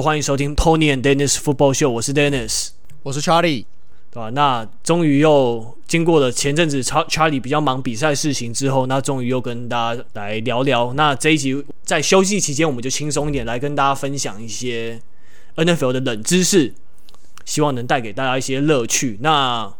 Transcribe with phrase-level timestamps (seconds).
[0.00, 2.70] Hello，欢迎收听 Tony and Dennis Football Show，我是 Dennis，
[3.02, 3.66] 我是 Charlie，
[4.10, 4.30] 对吧？
[4.30, 10.94] 那终于又经过了前阵子 Charlie 比较忙比赛事情之后，那终于又跟大家来聊聊。
[10.94, 14.98] 那这一集在休息期间，我们就轻松一点来跟大家分享一些
[15.56, 16.72] NFL 的冷知识，
[17.44, 19.18] 希望能带给大家一些乐趣。
[19.20, 19.70] 那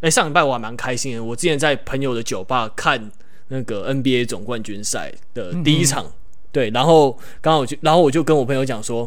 [0.00, 3.10] 哎，上礼拜我还蛮开心的，我之前在朋友的酒吧看
[3.48, 6.06] 那个 NBA 总冠军赛的第一场。
[6.06, 6.12] 嗯
[6.56, 9.06] 对，然后刚好我就，然后我就跟我朋友讲说，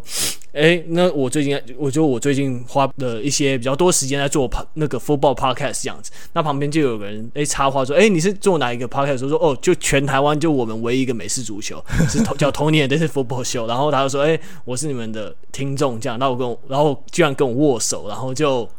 [0.54, 9.18] 哎，那我最近，我就我最近花了一些比较多时间在做那个 football podcast 这样子，那旁边就有个人哎插话说，哎，你是做哪一个 podcast？
[9.18, 18.70] 说说哦，就全台湾就我们唯一一个美式足球是叫 Tony and Dennis Football Show，然后他就说，哎，我是你们的听众这样，那我跟我，然后居然跟我握手，然后就。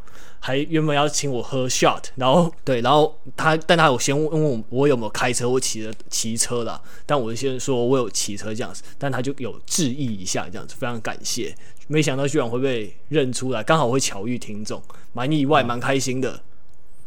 [0.43, 11.55] 还原本要请我喝 shot，然后对，然后他，但他有先问我我有没有开车我骑着骑车啦，但我先说我有骑车这样子，但他就有质疑一下这样子，非常感谢，
[11.89, 14.83] 没想到居然会被认出来，刚好会巧遇听众，
[15.13, 16.41] 蛮意外，蛮开心的，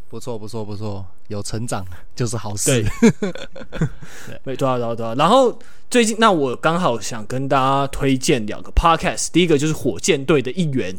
[0.09, 1.83] 不错不错不错，有成长
[2.15, 5.57] 就是好事，对，没多少多少多少，然后
[5.89, 10.95] 最近那我刚好想跟大家推荐两个 podcast，第一个就是火箭队的一员。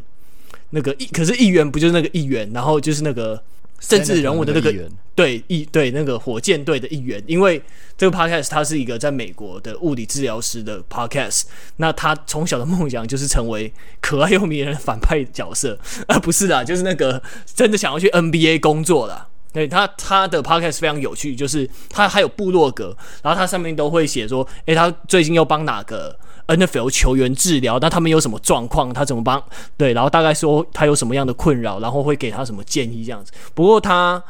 [0.75, 3.41] 那个议可是议员不就是那个议员，然后就是那个
[3.79, 4.75] 政治人物的那个
[5.15, 7.63] 对议对那个火箭队的一员，因为
[7.97, 11.45] 这个 podcast 他是一个在美国的物理治疗师的 podcast，
[11.77, 17.23] 那他从小的梦想就是成为可爱又迷人的反派角色，啊不是啦，就是那个
[17.55, 19.29] 真的想要去 NBA 工作啦。
[19.53, 26.19] 对他他的 podcast 非常有趣，就是他还有部落格，然后他上面都会写说，诶，他最近又帮哪个。
[26.47, 28.93] NFL 球员治疗，那他们有什么状况？
[28.93, 29.43] 他怎么帮？
[29.79, 33.33] 对，然后大概说他有什么样的困扰，然后会给他什么建议这样子。
[33.55, 34.23] 不过他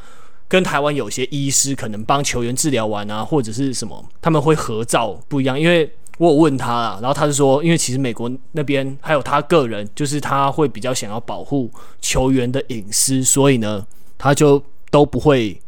[0.46, 5.58] 跟台湾有些医师可能帮球员治疗完啊，或者是什么，他们会合照不一样。
[5.58, 11.68] 因为我有问他啦，然后他就说，因为其实美国那边还有他个人，就是他会比较想要保护
[12.00, 13.84] 球员的隐私，所以呢，
[14.16, 15.60] 他就都不会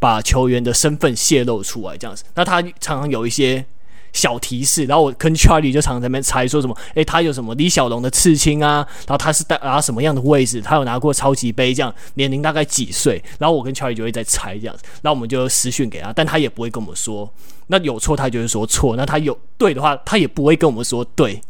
[0.00, 2.24] 把球员的身份泄露出来这样子。
[2.34, 3.64] 那他常常有一些。
[4.16, 8.76] 小提示，然后我跟 Charlie 就常常在那边猜说什么，诶，他有什么李小龙的刺青啊？
[9.06, 10.62] 然后他是带拿什么样的位置？
[10.62, 13.22] 他有拿过超级杯这样，年龄大概几岁？
[13.38, 17.30] 然后我跟 Charlie 就会在猜这样子，然后我们就私讯给他，但他也不会跟我们说。
[17.66, 21.40] 那有错他就会说错，那他有对的话，他也不会跟我们说对，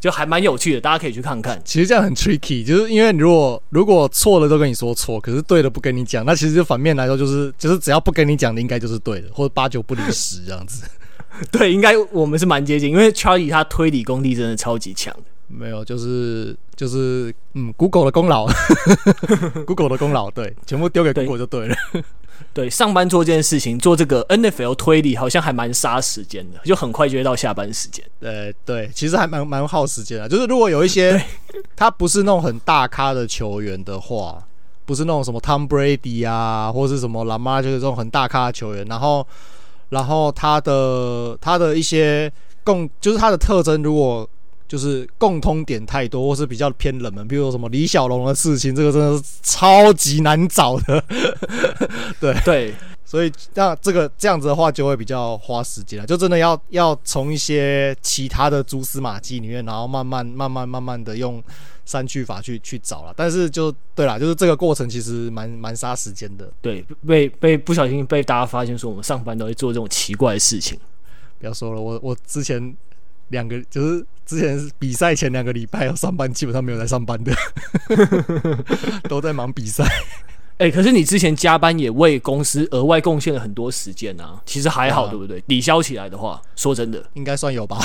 [0.00, 1.60] 就还蛮有趣的，大家可以去看看。
[1.64, 10.84] 其实这样很 tricky，就是因为如果如果错了都跟你说错，可是对的不跟你讲，那其实反面来说就是就是只要不跟你讲的应该就是对的，或者八九不离十这样子。
[11.50, 15.14] 对，应该我们是蛮接近，因为 Charlie 他推理功力真的超级强。
[15.46, 18.46] 没有，就是就是嗯，Google 的功劳，
[19.66, 21.76] Google 的功劳，对，全部丢给 Google 就对了。
[21.92, 22.02] 对，
[22.54, 28.04] 对，上班做这件事情，做这个 NFL 推理，好像还蛮杀时间的，就很快就会到下班时间。
[28.18, 30.28] 对对，其实还蛮蛮耗时间的。
[30.28, 31.22] 就是如果有一些
[31.76, 34.42] 他不是那种很大咖的球员的话，
[34.86, 39.26] 不是那种什么 Tom Brady 啊，或是什么 Lamar，就是这种很大咖的球员，然后。
[39.94, 42.30] 然后它的它的一些
[42.64, 44.28] 共就是它的特征，如果
[44.66, 51.04] 就是共通点太多，或是比较偏冷门，比如说什么李小龙的事情，这个真的是超级难找的。
[52.20, 61.42] 对 对，所以那这个这样子的话，就会比较花时间了，就真的要要从一些其他的蛛丝马迹里面，然后慢慢慢慢慢慢的用。
[61.86, 66.50] 删去法去去找了，但是就对啦，就是这个过程其实蛮蛮杀时间的。
[66.62, 70.80] 对，被被不小心被大家发现说我们上班都会做这种奇怪的事情。
[71.38, 72.74] 不要说了，我我之前
[73.28, 77.36] 两个就是之前比赛前两个礼拜要上班，基本上没有在上班的，
[79.06, 79.84] 都在忙比赛。
[80.56, 85.40] 哎、欸，可是你之前加班也为公司额外贡献了很多时间啊，其实还好，对不对？
[85.48, 87.78] 抵消起来的话，说真的，应该算有吧。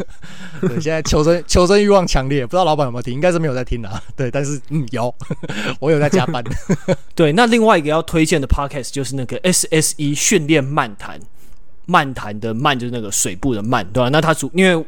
[0.62, 3.12] 对，现在求生求生欲望强烈，不知道老板有没有听？
[3.12, 4.02] 应该是没有在听啊。
[4.16, 5.14] 对，但是嗯，有，
[5.78, 6.42] 我有在加班。
[7.14, 11.20] 对，那另外一个要推荐的 podcast 就是那个 SSE 训练漫谈，
[11.84, 14.08] 漫谈的漫就是那个水部的漫，对吧？
[14.08, 14.86] 那他主因为。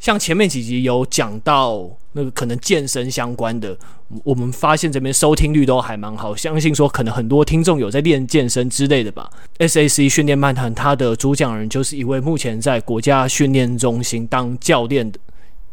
[0.00, 3.76] 像前面几集有讲到那个可能健身相关的，
[4.24, 9.30] 我们发现这边收听率都还蛮好，相信说可能很多听众有在练健身之类的吧。
[9.58, 15.20] SAC 训练漫谈，他的主讲人就是一位目前在国家训练中心当教练的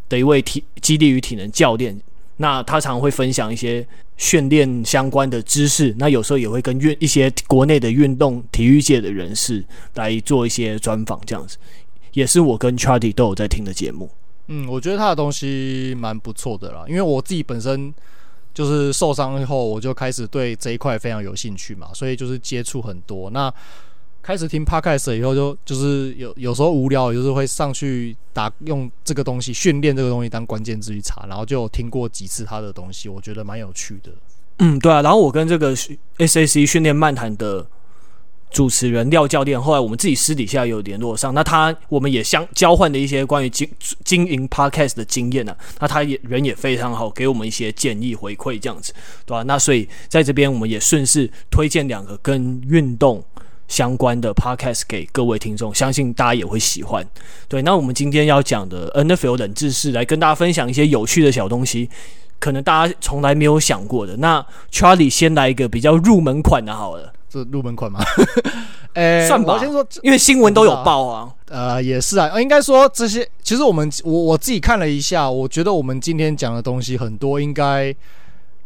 [0.10, 1.98] 的一位体激励与体能教练。
[2.40, 3.88] 那他常会分享一些
[4.18, 9.66] 训练相关的知识，那有时候也会跟运一些国内的运动体育界的人士
[9.96, 11.58] 来做一些专访，这样子。
[12.14, 14.10] 也是我跟 Charlie 都有在听的节目。
[14.48, 17.94] 嗯，我觉得他的东西蛮不错的啦，因为我自己本身
[18.54, 23.30] 就是受伤以后，我就开始对这一块非常有兴趣嘛，所以就是接触很多。
[23.30, 23.54] 那
[24.24, 34.12] 开始听 podcast 以后就，就是有有时候无聊，就是会上去打用这个东西训练这个东西当关键字去查，然后就听过几次他的东西，我觉得蛮有趣的。
[34.60, 35.02] 嗯，对啊。
[35.02, 35.74] 然后我跟这个
[36.18, 37.66] SAC 训练漫谈的
[38.52, 43.70] 主持人廖教练，后来我们自己私底下有联络上，那他我们也相交换了一些关于经
[44.04, 45.58] 经营 podcast 的经验呢、啊。
[45.80, 48.94] 那他也人也非常好，给我们一些建议回馈这样子，
[49.26, 53.24] 对吧、那所以在这边我们也顺势推荐两个跟运动。
[53.68, 57.06] 相关的 podcast 给各位听众，相信大家也会喜欢。
[57.50, 61.90] 对，那我们今天要讲的 NFL 冷知识，来跟大家分享一些有趣的小东西，
[62.40, 64.16] 可能大家从来没有想过的。
[64.16, 68.00] 那 Charlie 先来一个比较入门款的，好了，这入门款吗？
[68.94, 69.54] 呃、欸，算吧。
[69.54, 71.30] 我先说，因为新闻都有报啊。
[71.50, 77.96] 呃，也是啊，应该说这些，其实我们我我自己看了一下，我觉得我们今天讲的东西很多，应该。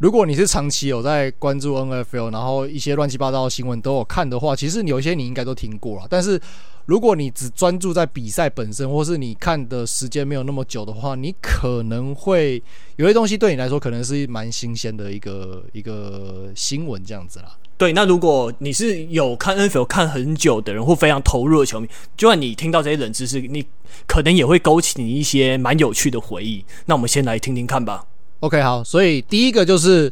[0.01, 6.07] 如果你是长期有在关注 NFL，然后一些乱七八糟的新闻都有看的话，其实有些你应该都听过了。
[6.09, 6.41] 但是
[6.87, 12.63] 如果你只专注在比赛本身，或是你看的时间没有那么久的话，你可能会
[12.95, 17.55] 有些东西对你来说可能是蛮新鲜的一个一个新闻这样子啦。
[17.77, 21.87] 对，那如果你是有看 NFL 看很久的人，或非常投入的球迷，
[22.17, 23.63] 就算你听到这些冷知识，你
[24.07, 26.65] 可能也会勾起你一些蛮有趣的回忆。
[26.87, 28.07] 那我们先来听听看吧。
[28.41, 30.11] OK，好，所以第一个就是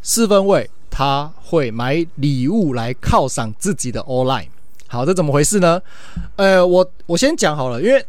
[0.00, 4.48] 四分卫他会买礼物来犒赏自己的 O-line。
[4.86, 5.80] 好，这怎么回事呢？
[6.36, 8.02] 呃，我我先讲好了，因为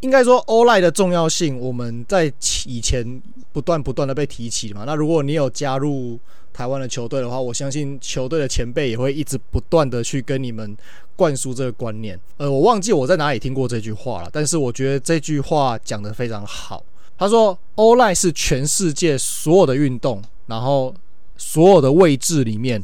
[0.00, 2.30] 应该说 O-line 的重要性，我们在
[2.66, 4.84] 以前不断不断的被提起嘛。
[4.86, 6.20] 那如果你有加入
[6.52, 10.76] 台湾的球队的话，我相信球队的前辈也会一直不断的去跟你们
[11.16, 12.20] 灌输这个观念。
[12.36, 16.84] 呃，我忘记我在哪里听过这句话了，但是我觉得这句话讲得非常好。
[17.20, 20.94] 他说：“O-line 是全世界所有的运动，然后
[21.36, 22.82] 所有的位置里面，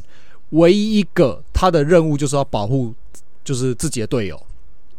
[0.51, 2.93] 唯一一个他的任务就是要保护，
[3.43, 4.39] 就是自己的队友。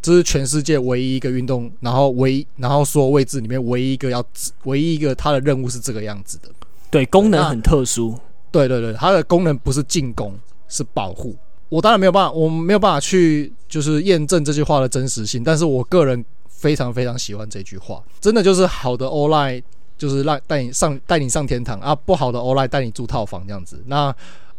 [0.03, 4.21] 这是全世界唯一一个运动，然后唯一，然后所有位置里面唯一一个要，
[4.65, 6.49] 唯一一个他的任务是这个样子的。
[6.91, 8.19] 对，功能很特殊。
[8.51, 10.35] 对对对，它的功能不是进攻，
[10.67, 11.37] 是保护。
[11.69, 16.25] 我当然没有办法，我没有办法去就是验证这句话的真实性，但是我个人。”
[16.59, 19.63] 非常非常喜欢这句话，真的就是好的 o l i
[19.97, 23.81] 就是让带你上带你上天堂啊，不好的 o l i 带你住套房这样子。
[23.87, 24.13] 那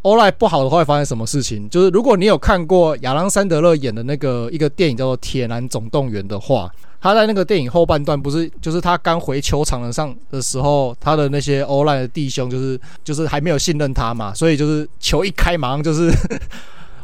[0.04, 1.68] o l i 不好的话会发生什么事情？
[1.68, 16.10] 就是如果你有看过亚当·山德勒演的那个一个电影叫做《铁男总动员》的话，他在那个电影后半段不是就是他刚回球场的上的时候，他的那些 o l i 的弟兄就是就是还没有信任他嘛，所以就是球一开马上就是。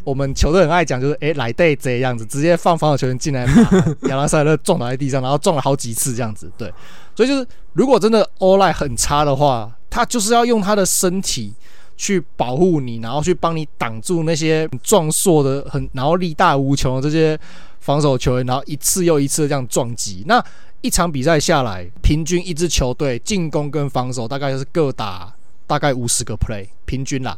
[0.05, 3.43] 我们球队很爱讲，就是诶来对这样子，直接放防守球员进来，
[4.07, 6.49] 亚拉塞勒撞倒在地上，然后撞了好几次这样子。
[6.55, 6.71] 对，
[7.15, 11.53] 所以就是如果真的 O-line 很差的话，他就是要用他的身体
[11.97, 17.37] 去保护你，然后去帮你挡住那些壮硕的很，然后力大无穷的这些
[17.79, 20.23] 防守球员，然后一次又一次的这样撞击。
[20.27, 20.39] 那
[20.81, 25.33] 一场比赛下来，平均一支球队进攻跟防守大概就是各打
[25.65, 27.35] 大概五十个 play，平均啦，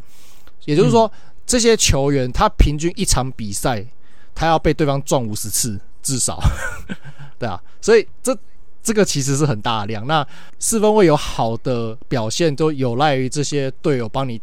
[0.66, 1.08] 也就是说。
[1.08, 3.84] 嗯这些球员，他平均一场比赛，
[4.36, 6.38] 他要被对方撞五十次至少，
[7.40, 8.38] 对啊，所以这
[8.84, 10.06] 这个其实是很大量。
[10.06, 10.28] 那
[10.60, 14.40] 四分卫有好的表现，都有赖于这些队友帮你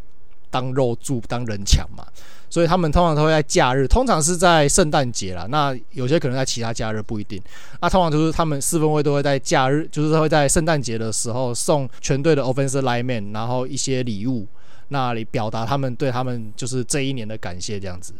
[0.50, 2.04] 当肉柱、当人墙嘛。
[2.48, 5.44] 所以他们通常都会在假日，通常是在圣诞节啦。
[5.50, 7.42] 那有些可能在其他假日不一定。
[7.80, 14.46] 那通常就是他们四分卫都会在假日，就是会在圣诞节的时候送全队的 offensive lineman，然后一些礼物。
[14.88, 18.12] 那里表达他们对他们就是这一年的感谢这样子。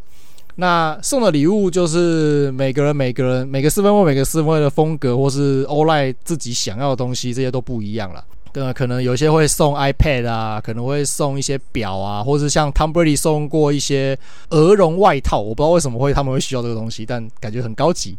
[0.56, 8.24] 那送的礼物就是每个人每个人每个四分卫每个四分卫的风格，或是 O-line 自己想要的东西，这些都不一样了。
[8.52, 14.16] 对，可能有些会送 iPad 啊，可能会送一些表啊，或是像 Tom Brady 送过一些
[14.50, 18.16] 鹅绒外套，我不知道为什么会他们会需要这个东西，但感觉很高级。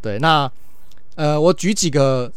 [0.00, 0.48] 对，那
[1.16, 2.30] 呃，我举几个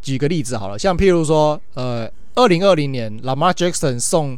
[0.00, 4.36] 举个例子好了，像譬如说，呃，二零二零年 Lamar Jackson 送。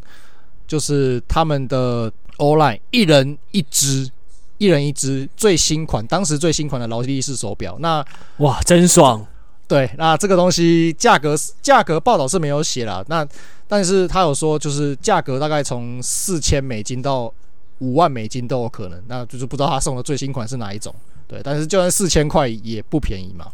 [0.66, 4.10] 就是他们的 O-line 一人一只，
[4.58, 7.76] 一人一只最新款，当时最新款的劳力士手表。
[7.80, 8.04] 那
[8.38, 9.26] 哇，真爽！
[9.66, 13.26] 对，那这个东西价格价格报道是没有写啦，那
[13.66, 17.32] 但是他有说，就是价格大概从四千美金到
[17.78, 19.02] 五万美金都有可能。
[19.06, 20.94] 那就是不知道他送的最新款是哪一种。
[21.26, 23.46] 对，但是就算四千块也不便宜嘛。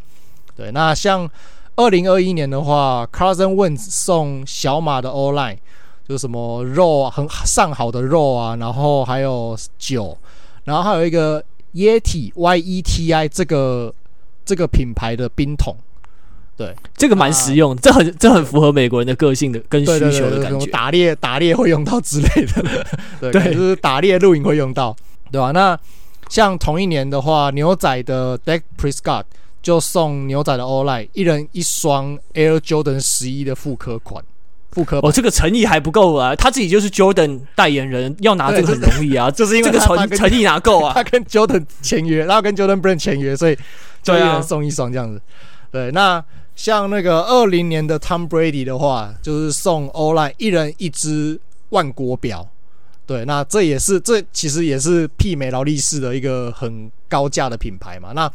[0.57, 1.31] 对，那像
[1.76, 5.59] 二零二一年的话，Carson Wentz 送小马的 O-line。
[6.11, 10.19] 就什么肉啊，很上好的肉啊，然后还有酒，
[10.64, 11.40] 然后还有一个
[11.73, 13.95] Yeti Y E T I 这个
[14.45, 15.76] 这个品牌的冰桶，
[16.57, 20.67] 对，这个蛮实用，这很这很符合美国人的个性的跟需求的感觉。
[20.67, 22.87] 打猎打猎会用到之类的，
[23.21, 24.97] 对，对就是打猎露营会用到，
[25.31, 25.52] 对吧？
[25.52, 25.79] 那
[26.29, 29.23] 像同一年的话，牛仔的 Dak Prescott
[29.62, 34.25] 就送牛仔的 All-Line 一人一双 Air Jordan 十一的复刻款。
[34.72, 36.34] 复刻哦，这个诚意还不够啊！
[36.36, 40.92] 他自己就是 Jordan 代言人，要拿这个很容易啊， 就是因为这个诚诚意拿够啊。
[40.94, 43.58] 他跟 Jordan 签约，然后跟 Jordan Brand 签约，所以
[44.02, 45.20] 就一人送一双这样子。
[45.72, 46.24] 对，啊、对，那
[46.54, 52.48] 像那个二零年的 Tom Brady 的话，就是送 All-Line 一人一只万国表。
[53.06, 58.12] 对，那这也是这其实也是媲美劳力士的一个很高价的品牌嘛。
[58.14, 58.30] 那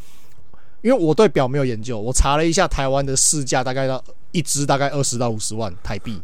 [0.82, 4.04] 因为我对表没有研究，我查了一下台湾的市价，大概到。
[4.36, 6.20] 一支大概二十到五十万台币，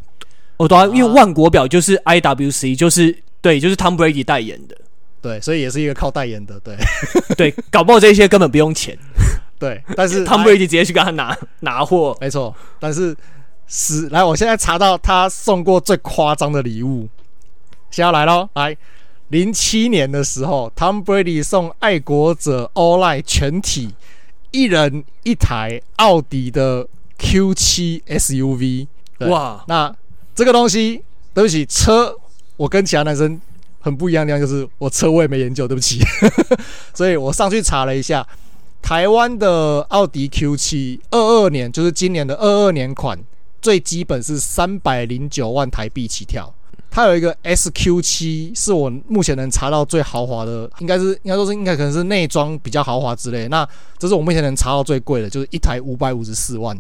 [0.59, 4.77] 哦，对啊，因为万国表就是 IWC，就是对，就是 Tom Brady 代言的，
[5.23, 6.77] 对，所以也是一个靠代言的，对，
[7.35, 8.97] 对，搞不好这些根本不用钱，
[9.59, 13.17] 对，但是 Tom Brady 直接去跟他拿拿货，没错，但是
[13.67, 17.09] 是来，我现在查到他送过最夸张的礼物，
[17.91, 18.77] 先要来喽，来，
[19.29, 23.95] 零七年的时候，Tom Brady 送爱国者 All-Line 全体
[24.51, 26.87] 一人一台奥迪的。
[27.23, 28.89] Q 七 SUV，
[29.21, 29.95] 哇，那
[30.35, 31.03] 这个东西，
[31.33, 32.15] 对不起，车
[32.57, 33.41] 我跟其他男生
[33.81, 36.01] 很不一样的地方，就是我车我也没研究，对不起，
[36.93, 38.27] 所以我上去查了一下，
[38.83, 43.19] 台湾的奥迪 Q 七二二年，就是今年的二二年款，
[43.63, 46.53] 最基本是三百零九万台币起跳。
[46.93, 53.49] 它有一个 SQ 七，是我目前能查到最豪华的，应该是应该说是应该可能是内装比较豪华之类。
[53.49, 53.67] 那
[53.99, 56.79] 这是我目前能查到最贵的，就是一台五百五十四万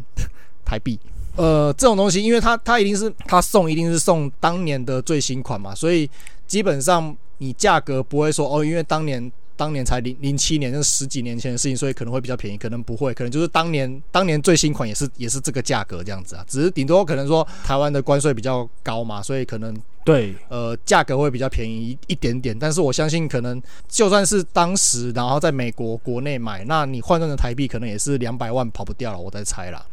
[0.66, 0.98] 台币。
[1.36, 6.08] 呃，这种东西，因为它它一定是它送一定是送当年的最新款嘛，所以
[6.46, 9.32] 基本上你价格不会说哦，因为当年。
[9.54, 19.72] 当年才零零七年，就是十几年前的事情，所以可能会比较便宜，可能不会，可能就是当年当年最新款也是也是这个价格这样子啊，只是顶多可能说台湾的关税比较高嘛，所以可能
[20.04, 29.84] 对呃价格会比较便宜一一点点，但是我相信可能就算是当时然后在美国国内买，那你换算成台币可能也是两百万跑不掉了，我在猜啦，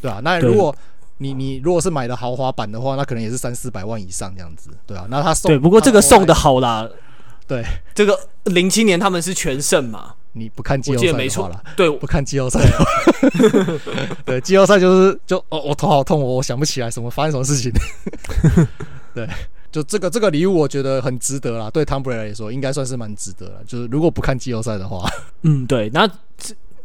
[0.00, 0.74] 对啊，那如果
[1.18, 6.88] 你你如果是买的豪华版的话，那可能也是三四百万以上这样子，对啊，那他送对，不过这个送的好啦。
[7.46, 10.14] 对，这个零七年他们是全胜嘛？
[10.34, 12.60] 你不看季后赛的话了，对，不看季后赛。
[14.24, 17.72] 对，季后赛就是就哦，我头好痛，我想不起来什么发生什么事情。
[19.14, 19.28] 对，
[19.70, 21.70] 就这个这个礼物，我觉得很值得啦。
[21.70, 23.62] 对汤普瑞来说，应该算是蛮值得了。
[23.66, 25.08] 就是如果不看季后赛的话，
[25.42, 26.08] 嗯，对，那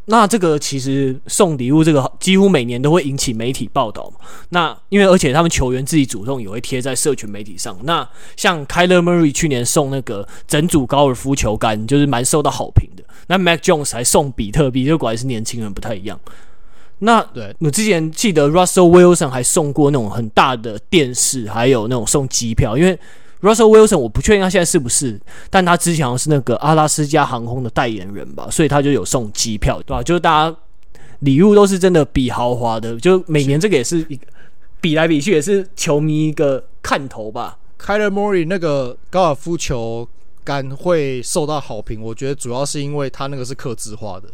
[0.07, 4.25] 那这个其实送礼物这个几乎每年都会引起媒体报道嘛。
[4.49, 7.75] 那因为而且他们球员自己主动也会贴在社群媒体上。
[7.83, 13.03] 那像 Kyler Murray 去年送那个整组高尔夫球杆，就是蛮受到好评的。
[13.27, 16.19] 那 Mac Jones 还送比特币，就果然是年轻人不太一样。
[16.99, 22.99] 那对我之前记得 Russell Wilson 还送过那种很大的电视，还有那种送机票，因为。
[23.41, 25.19] Russell Wilson，我不确定他现在是不是，
[25.51, 30.01] 但他之前是那个阿拉斯加航空的代言人吧，所以他就有送机票，对吧？
[30.01, 30.57] 就是大家
[31.19, 34.25] 礼物都是真的比豪华的，就每年这个也是一个
[34.81, 37.59] 比来比去，也是球迷一个看头吧。
[37.79, 40.07] Kyler Murray 那个高尔夫球
[40.43, 44.29] 杆会受到好评，我觉得主要是因为他那个是刻字化的，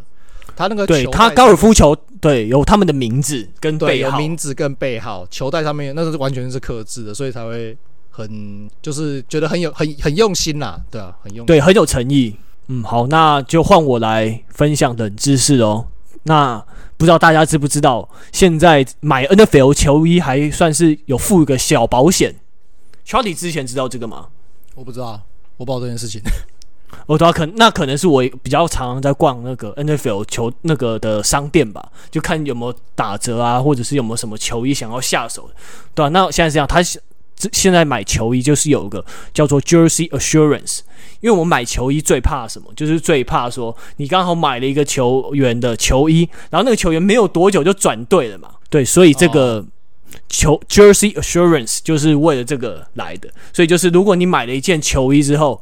[0.62, 7.78] 他那个对他高尔夫球对有他们的名字跟背号，有名字跟背号，球袋上面那是完全是刻字的，所以才会。
[8.14, 12.36] 很就是觉得很有很很用心啦，对啊，很用心，对，很有诚意。
[12.68, 15.88] 嗯，好，那就换我来分享冷知识哦。
[16.24, 16.62] 那
[16.98, 22.36] 不知道大家知不知道，现在买 NFL 球衣还算是有付一个小保险。
[23.08, 24.28] Charlie 之前知道这个吗？
[24.76, 25.22] 我不知道，
[25.56, 26.22] 我不知道这件事情。
[27.06, 35.56] 我知道，可那可能是我比较常常在逛那个 NFL 球那个的商店吧，就看有没有打折啊，或者是有没有什么球衣想要下手的，
[35.94, 36.82] 对啊，那现在是这样，他。
[37.52, 40.82] 现在买球衣就是有一个叫做 Jersey Assurance，
[41.22, 42.72] 因为我买球衣最怕什么？
[42.76, 48.50] 就是最怕说你刚好买了一个球员的球衣，然后那个球员没有多久就转队了嘛。
[48.70, 49.66] 对，所以这个
[50.30, 53.28] 球 Jersey Assurance 就是为了这个来的。
[53.52, 55.60] 所以就是如果你买了一件球衣之后，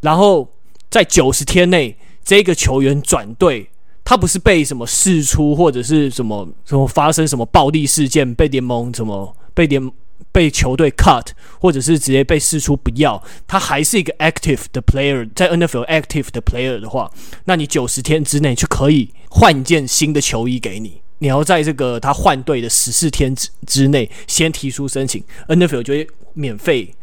[0.00, 0.50] 然后
[0.90, 3.70] 在九十天内这个球员转队，
[4.04, 9.90] 他不是被什么释出或者是什么什么发生什么暴力事件被联盟什么被联。
[10.32, 11.26] 被球队 cut，
[11.60, 17.10] 或者是直接被释出不要，他还是一个 active 的 player，在 NFL active 的 player 的话，
[17.46, 21.02] 那你九十天之内就可以换一件新的球衣给你。
[21.18, 26.94] 你要在这个他换队的十四天之之内先提出申请，NFL 就会免费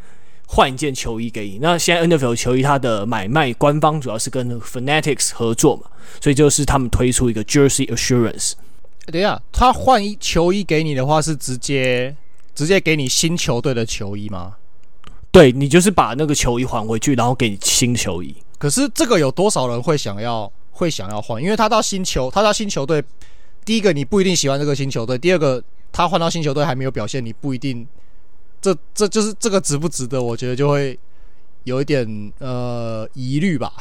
[0.48, 1.60] 换一件球衣给你。
[1.62, 5.84] 那现在 NFL 球衣它的买卖官方主要是跟 Fanatics 合作嘛，
[6.20, 8.54] 所以就是他们推出一个 Jersey Assurance。
[9.06, 12.16] 等一下，他换一球衣给你的话是直接。
[12.58, 14.56] 直接给你新球队的球衣吗？
[15.32, 18.36] 对，你就是把那个球衣还回去，然后给你新球衣。
[18.58, 21.40] 可是这个有多少人会想要会想要换？
[21.40, 23.04] 因为他到新球，他到新球队，
[23.64, 27.88] 第一个你不一定喜欢这个新球队，第二个他换到新球队还没有表现，你不一定，
[28.74, 30.22] 这这就是这个值不值得？
[30.22, 30.98] 我觉得就会
[31.64, 33.72] 有一点呃疑虑吧。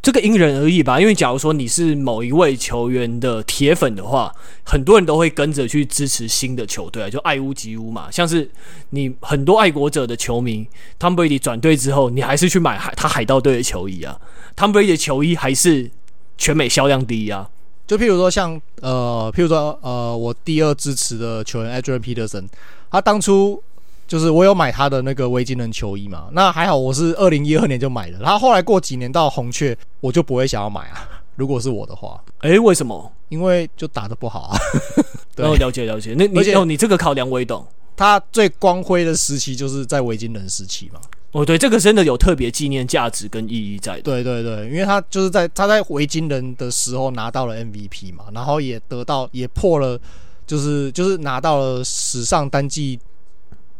[0.00, 8.10] 这个因人而异吧，因为假如说你是某一位球员的铁粉的话，很多人都会跟着去支持新的球队啊，就爱屋及乌嘛。
[8.10, 8.50] 像是
[8.90, 10.66] 你很多爱国者的球迷
[10.98, 14.20] ，Tom Brady 转队之后，你还是去买海他海盗队的球衣啊
[14.56, 15.90] ，Tom Brady 的球衣还是
[16.36, 17.48] 全美销量第一啊。
[17.86, 22.46] 就譬如说像呃，譬如说呃，我第二支持的球员 Adrian Peterson，
[22.90, 23.62] 他当初。
[24.06, 31.08] 就是我有买他的那个维京人球衣嘛，那还好我是二零一二年就买的，然后后来过几年到红雀，我就不会想要买啊。
[31.36, 33.10] 如果是我的话，诶、欸，为什么？
[33.28, 34.56] 因为就打的不好啊。
[35.34, 36.14] 对，了解了解。
[36.16, 37.66] 那你哦，你这个考量我也懂。
[37.96, 41.00] 他最光辉的时期就是在维京人时期嘛。
[41.32, 44.02] 哦，对，这个真的有特别纪念价值跟意义在的。
[44.02, 49.98] 对对对，因为他就是在他在维京人的时候拿到了 MVP 嘛，然后也得到也破了，
[50.46, 53.00] 就是就是拿到了史上单季。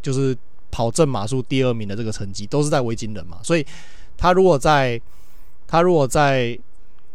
[0.05, 0.37] 就是
[0.71, 3.65] 跑正码数第二名的这个成绩，都是在维京人嘛，所以
[4.19, 5.01] 他如果在，
[5.67, 6.57] 他如果在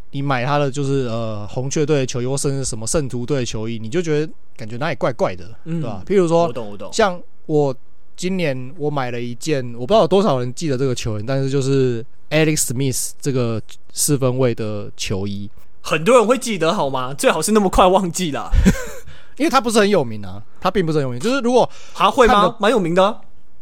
[0.10, 6.04] 你买他的就是呃红雀队的球衣，或甚至什么圣徒队的球衣，你就觉得感觉哪里怪怪的，嗯、对吧？
[6.04, 7.76] 譬如说，我懂我懂，像我
[8.16, 13.62] 今年我买了一件，我不知道有多少人记得这个球员，但是就是 Alex Smith 这个
[13.94, 15.48] 四分卫的球衣，
[15.82, 17.14] 很多人会记得好吗？
[17.14, 18.50] 最好是那么快忘记啦。
[19.40, 21.20] 因为他不是很有名啊，他并不是很有名。
[21.20, 22.56] 就是如果他会吗？
[22.60, 23.22] 蛮有名的、啊，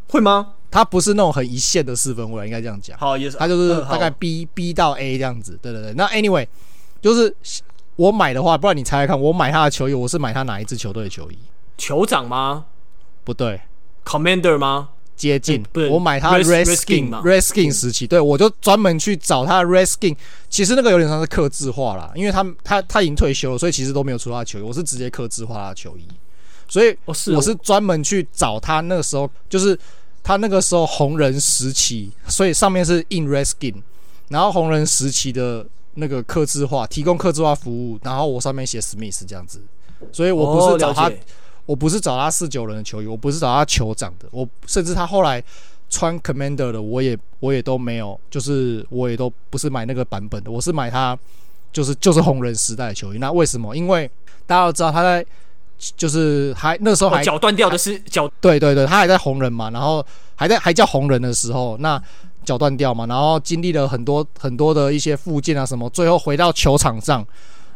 [0.10, 0.56] 会吗？
[0.70, 2.98] 他不是那种很一线的四分卫，应该这样讲。
[2.98, 3.38] 好，也是。
[3.38, 5.58] 他就是大概 B、嗯、B 到 A 这样子。
[5.62, 5.94] 对对对。
[5.94, 6.46] 那 Anyway，
[7.00, 7.34] 就是
[7.96, 11.38] 我买的话，不然你猜猜看，我买他的球衣，我是买他哪一支球队的球衣？
[11.78, 12.66] 酋长吗？
[13.24, 13.62] 不对。
[14.04, 14.90] Commander 吗？
[15.18, 20.16] 接近，不是我买他 Redskins，Redskins 时期，对，我就专门去找他的 Redskins。
[20.48, 26.08] 其实那个有点像是刻字化啦，因为他他他已经退休了，所以其实都没有出他的球衣，我是直接刻字化他的球衣。
[26.70, 29.78] 所以我是专门去找他那个时候，就是
[30.22, 33.82] 他那个时候红人时期，所以上面是印 Redskins，
[34.30, 35.66] 然后红人时期的
[35.96, 39.62] 那个刻字化，提供刻字化服务，然后我上面写 Smith 这样子，
[40.12, 41.12] 所以我不是找他。
[41.68, 45.44] 我不是找他四九人的球衣，我不是找他酋长的，我甚至他后来
[45.90, 51.16] 穿 Commander 的，我也我也都没有，就是我也都不是买那个版本的，我是买他
[51.72, 53.20] 就是就是红人时代的球衣。
[53.20, 53.76] 那为什么？
[53.76, 54.10] 因为
[54.46, 55.24] 大家都知道他在
[55.96, 60.04] 就是还那时候还脚断掉的是脚，对对对，他还在红人嘛，然后
[60.36, 62.02] 还在还叫红人的时候，那
[62.44, 67.26] 脚断掉嘛，然后经历了很多很多的一些复健啊什么，最后回到球场上，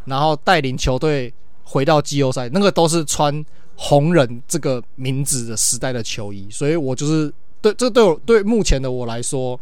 [0.06, 1.32] 然后带领球队
[1.72, 3.44] 回到季后赛，那个都是穿。
[3.84, 9.60] 红人这个名字的时代的球衣，所以我就是对这对我对目前的我来说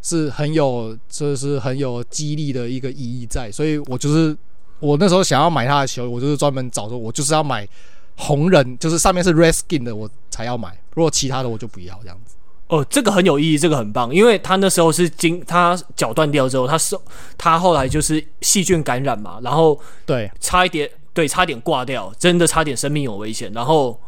[0.00, 4.36] 是很有，这是很有激励的一个意义在，所以我就是
[4.80, 7.68] 我那时候想要买他的球，我就是专门找说，我就是要买
[8.16, 12.34] 红人，就是上面是 Redskin 的，我才要买，如果其他的我就不要这样子。
[12.66, 17.00] 哦，这个很有意义，这个很棒，因为他那时候是经他脚断掉之后，他手
[17.38, 20.90] 他后来就是细菌感染嘛，然后对差一点。
[21.14, 23.52] 对，差点挂掉，真的差点生命有危险。
[23.52, 24.00] 然后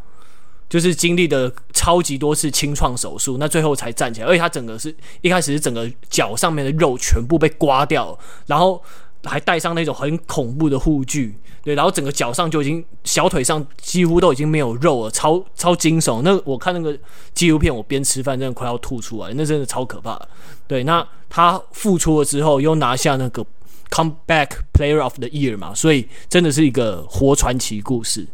[0.68, 4.26] 就是经历了超级多次清创手术，那最后才站起来。
[4.26, 8.82] 而且他整个是一开始是整个脚上面的肉全部被刮掉，然后
[9.24, 11.38] 还带上那种很恐怖的护具。
[11.62, 16.22] 对，然后整个脚上就已经小腿上几乎都已经没有肉了，超超惊悚。
[16.22, 16.98] 那我看那个
[17.34, 20.18] 纪录片，我边吃饭真的快要吐出来，那真的超可怕。
[20.66, 23.44] 对，那他复出了之后又拿下那个。
[23.90, 28.26] Comeback Player of the Year 嘛，所以真的是一个活传奇故事。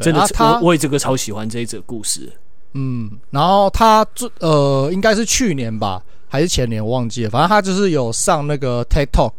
[0.00, 2.32] 真的，我我也这个超喜欢这一则故事。
[2.74, 7.30] 嗯，然后他最呃，应该是去年吧，还是前年，我忘记了。
[7.30, 9.32] 反正他就是有上那个 TikTok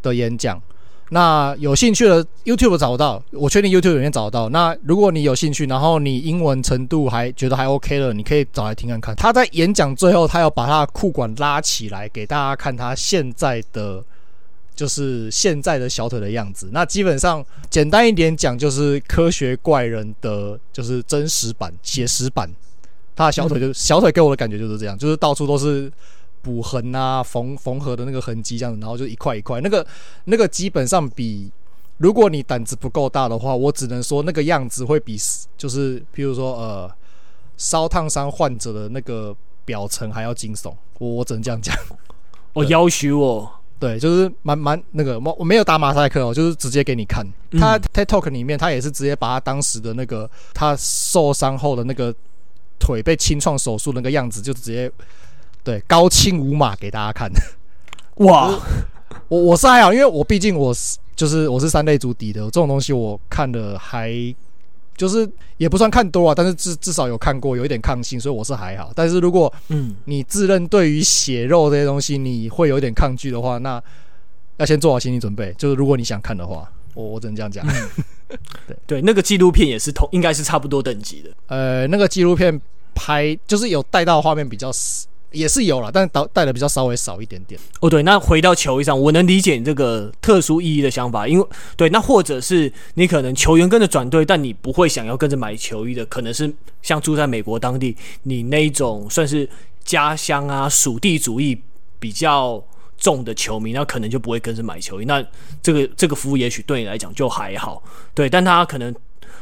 [0.00, 0.58] 的演讲。
[1.10, 4.48] 那有兴趣的 YouTube 找得到，我确定 YouTube 里面找得到。
[4.48, 9.14] 那如果你有兴趣，然后你英文程度还觉得还 OK 了，你可以找来听看看。
[9.16, 14.02] 他在演讲最后，他要把他的裤管拉起来给大家看，他现在的。
[14.78, 16.70] 就是现在的小腿的样子。
[16.70, 22.48] 那基本上简单一点讲，就是科学怪人的就是真实版、写实版。
[23.16, 25.90] 他的小腿就小腿给我的感觉就是这样，就是到处都是
[26.42, 29.60] 补痕啊、缝缝合的那个痕迹这样子，然后就一块一块。
[29.60, 29.84] 那个
[30.26, 31.50] 那个基本上比，
[31.96, 35.18] 如果你胆子不够大的话，我只能说那个样子会比
[35.56, 36.88] 就是譬如说呃
[37.56, 40.72] 烧烫伤患者的那个表层还要惊悚。
[41.00, 41.76] 我我只能这样讲。
[42.52, 43.57] 我要求我。
[43.78, 47.24] 对，就是蛮蛮那个，我我没有打马赛克哦，就是直接给你看。
[47.52, 52.12] 他 TED Talk 里面，他也是直接把他当时的那个他受伤后的那个
[52.78, 54.90] 腿被清创手术那个样子，就直接
[55.62, 57.30] 对，高清无码给大家看。
[58.26, 58.52] 哇，
[59.28, 64.10] 我我是还好，因为我毕竟我是就是我是三类足底的，这种东西我看的还
[64.98, 68.92] 就是也不算看多啊，但是至至少有看过，有一点抗性，所以我是还好。
[68.94, 73.82] 但是如果嗯你自认对于血肉这些东西你会有点抗拒的话，那
[74.58, 75.54] 要先做好心理准备。
[75.56, 77.64] 就是如果你想看的话，我我只能这样讲。
[77.66, 78.04] 嗯
[78.66, 81.30] 对对，那个纪录片也是同，应该是差不多等级的。
[81.46, 82.60] 呃，那个纪录片
[82.94, 87.60] 拍就是有带到画面比较少，也是有了，但是带带的比较稍微少一点点。
[87.80, 99.48] 哦，对，那回到球衣上，我能理解你这个特殊意义的想法，因为对，那或者是你可能球员跟着转队，但你不会想要跟着买球衣的，可能是像住在美国当地，你那种算是
[99.84, 101.60] 家乡啊属地主义
[101.98, 102.62] 比较。
[103.00, 105.04] 重的球迷，那可能就不会跟着买球衣。
[105.04, 105.24] 那
[105.62, 107.80] 这个这个服务也许对你来讲就还好，
[108.12, 108.28] 对。
[108.28, 108.92] 但他可能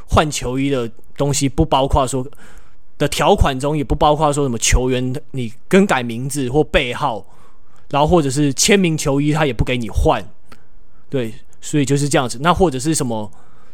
[0.07, 2.23] 换球衣的东西不包括说
[2.99, 7.25] 的条款中也不包括说什么球员你更改名字或背号，
[7.91, 10.25] 然后或者是签名球衣他也不给你换，
[11.09, 11.35] 对。
[11.61, 12.39] 所以就是这样子。
[12.43, 13.31] 那或者是什么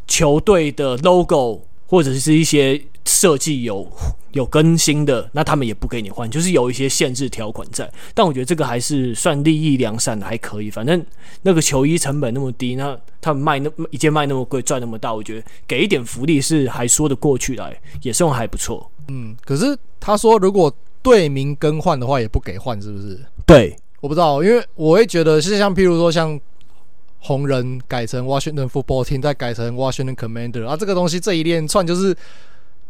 [0.07, 2.81] 球队的 logo 或者是一些。
[3.23, 3.89] 设计有
[4.33, 7.89] 有更新的，那他们也不给你换，就是有一些限制条款在。
[8.13, 10.69] 但我觉得这个还是算利益良善的，还可以。
[10.69, 11.01] 反正
[11.43, 18.91] 那个球衣成本那么低，那他们卖那一件卖那么贵，赚那么大，我觉得给一点福利是还说得过去来，也算还不错。
[19.07, 20.69] 嗯，可是他说如果
[21.01, 23.17] 队名更换的话，也不给换，是不是？
[23.45, 26.37] 对，我不知道，因为我会觉得是像譬如说像
[27.19, 32.13] 红人改成 Washington Football Team，再改成 Washington Commander 啊，这个东西这一连串就是。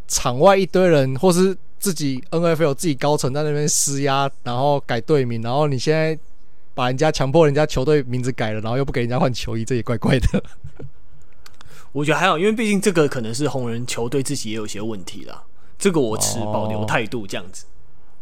[0.06, 6.18] 场外一堆人，或是自己 NFL 自己高层在那边施压，然后改队名，然后你现在
[6.74, 10.42] 把人家强迫人家球队名字改了，然后又不给人家换球衣，这也怪怪的。
[11.92, 15.44] 我觉得还好，因为毕竟这个可能是红人球队自己也有些问题啦。
[15.78, 17.64] 这个我持保留态度，这样子。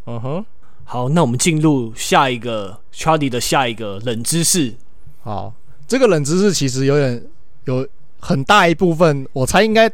[0.06, 0.44] 嗯哼，
[0.84, 4.74] 好，那我们进入下一个 Charlie 的下一个冷知识。
[5.22, 5.54] 好，
[5.86, 7.24] 这个冷知识其实有点
[7.64, 7.86] 有
[8.20, 9.90] 很大一部分，我猜应该。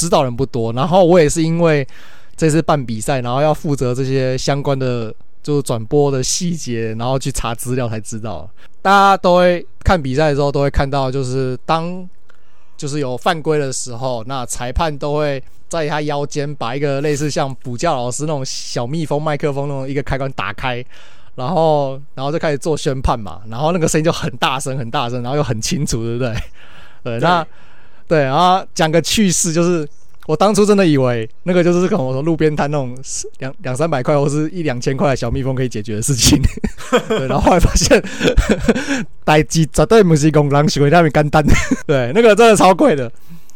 [0.00, 1.86] 知道人不多，然后我也是因为
[2.34, 8.48] 这次办比赛，然后要负责这些相关的就是转播的细节，然后去查资料才知道。
[8.80, 12.08] 大家都会看比赛的时候都会看到，就是当
[12.78, 20.82] 就是有犯规的时候，那裁判都会在他腰间把一个类似像补教老师那种小蜜蜂麦克风那种一个开关打开，
[21.34, 26.34] 然后然后就开始做宣判嘛，然后那个声音就很大声很大声，然后又很清楚，对不对？
[27.04, 27.46] 对， 那。
[28.10, 29.88] 对，然后讲个趣事，就是
[30.26, 32.92] 我当初真的以为那个就是跟我说路边摊那种
[33.38, 36.42] 两两三百块或是一两千块的小蜜蜂可以解决的事情。
[37.06, 38.02] 对，然后后来发现，
[39.24, 41.40] 代机绝对不是工人想的那边干单。
[41.86, 43.08] 对，那个真的超贵的。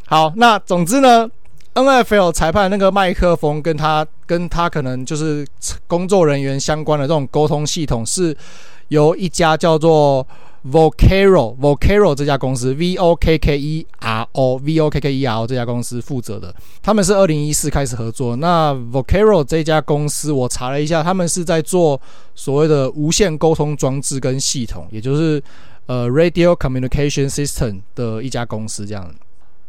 [0.06, 1.28] 好，那总之呢
[1.74, 5.44] ，NFL 裁判那个麦克风跟他跟他可能就是
[5.88, 8.36] 工作人员相关的这种沟通系统，是
[8.86, 10.24] 由一家叫做。
[10.66, 15.46] Vocero Vocero 这家公司，V O K K E R O V O K K E R O
[15.46, 18.34] 这家公司负责的，他们是二零一四开始合作。
[18.36, 22.00] 那 Vocero 这家公司，我查了一下，他们是在做
[22.34, 25.42] 所谓的无线沟通装置跟系统，也就是
[25.84, 28.86] 呃 Radio Communication System 的一家公司。
[28.86, 29.14] 这样，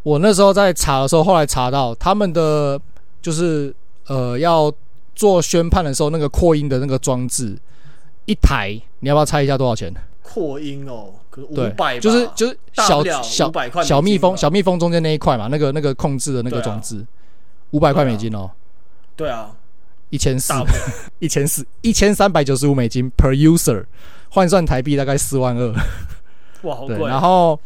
[0.04, 2.80] 我那时候在查的时候，后来查到他们的
[3.22, 3.76] 就是
[4.08, 4.72] 呃要
[5.14, 7.58] 做宣判的时候，那个扩音的那个装置
[8.24, 9.94] 一台，你要不要猜一下多少钱？
[10.28, 13.52] 扩音哦，可是五百，就是就是小小
[13.84, 17.06] 小蜜蜂小蜜蜂中间那一块嘛，那个那个控制的那个装置，
[17.72, 18.50] 五百块美金哦。
[19.16, 19.56] 对啊，
[20.10, 20.52] 一千四，
[21.20, 23.86] 一千四，一千三百九十五美金 per user，
[24.30, 25.72] 换算台币大概四万二。
[26.64, 26.98] 哇，好贵。
[26.98, 27.60] 对，然后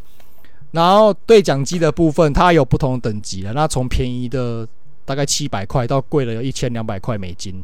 [0.72, 4.67] 然后对讲机的部分，它有不同等级的，那从便宜的
[5.06, 7.63] 大概七百块到贵的有一千两百块美金。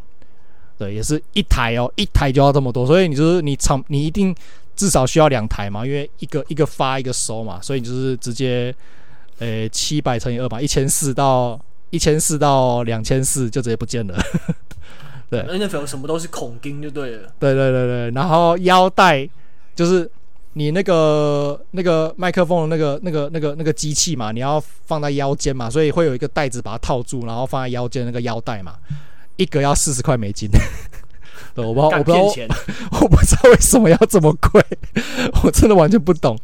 [0.77, 4.33] 对，也是一台哦，一台就要这么多，所以你就是你厂你一定。
[4.75, 8.73] 至少需要两台嘛，因为一个一个发一个收嘛，所以你就是直接，
[9.39, 11.59] 呃，七百乘以二吧，一千四到
[11.89, 14.17] 一千四到两千四就直接不见了。
[15.29, 17.33] 对，NFL 什么都是孔钉就对了。
[17.39, 19.27] 对对对对，然后腰带
[19.73, 20.09] 就是
[20.53, 28.75] 你那个那个麦克风的那个那个那个那个机器嘛，你要放在腰间嘛，所以会有一个袋子把它套住，然后放在腰间那个腰带嘛，
[29.37, 30.49] 一个要四十块美金。
[31.55, 32.55] 对，我不知道，我不知道，
[33.01, 34.61] 我不知道为什么要这么贵，
[35.43, 36.37] 我真的完全不懂。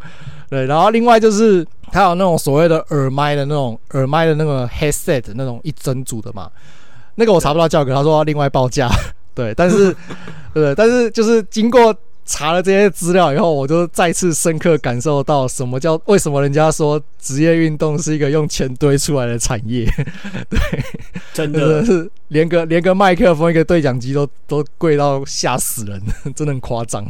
[0.49, 6.49] 对，然后另外就是它有那种所谓的耳麦的那种耳麦的那个 headset 那种一整组的嘛，
[7.15, 8.89] 那个我查不到价格，他说要另外报价。
[9.33, 9.95] 对，但是，
[10.53, 11.95] 对，但是就是经过
[12.31, 19.85] 查了这些资料以后，我就再次深刻感受到什么叫为什么人家说职业运动是一个用钱堆出来的产业。
[20.49, 20.57] 对，
[21.33, 26.01] 真的是连个连个麦克风、一个对讲机都都贵到吓死人，
[26.33, 27.05] 真的很夸张。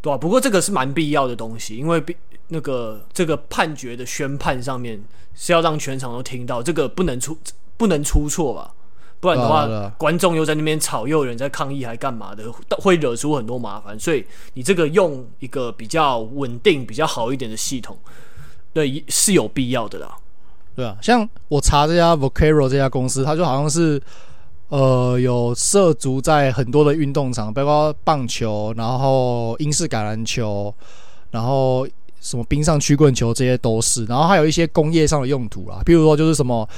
[0.00, 2.16] 对啊，不过这个是蛮必要的东西，因为必
[2.48, 4.98] 那个这个判决的宣判上面
[5.34, 7.36] 是要让全场都听到，这个不能出
[7.76, 8.72] 不能出错吧。
[9.18, 12.44] 不然的话，啊啊、观众又在那边吵，又有人在抗议，还干嘛的，
[12.78, 13.98] 会惹出很多麻烦。
[13.98, 17.96] 所以你这个用一个比较稳定、比较好一点的系统，
[18.74, 20.14] 对，是有必要的啦。
[20.74, 24.00] 对啊，像我查这家 Vocaro 这家公司，它就好像是
[24.68, 30.72] 呃有涉足在很多的运动场，包括棒球，然后英式橄榄球，
[31.30, 31.88] 然后
[32.20, 34.04] 什么冰上曲棍球，这些都是。
[34.04, 36.68] 然后还有一些工业上的用途啦，比如说就是什么。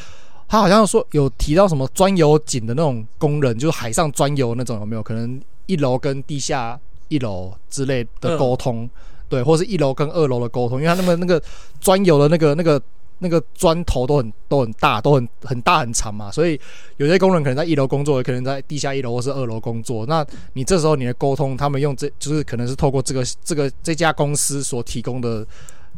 [0.49, 8.85] 他好像说有提到什么钻油井的那种工人，就是海上钻油那种，有没有可能一楼跟地下一楼之类的沟通？
[8.85, 8.91] 嗯、
[9.29, 11.41] 对，或是一楼跟二楼的沟通，因为他那么那个
[11.81, 12.81] 钻油的那个那个
[13.19, 16.59] 那个砖头都很都很大，都很很大很长嘛，所以
[16.97, 20.07] 有些工人可能在一楼工作，也可能在地下一楼或是二楼工作。
[20.07, 25.47] 那你这时候你的沟通，他们用这就是可能是透过这个这个这家公司所提供的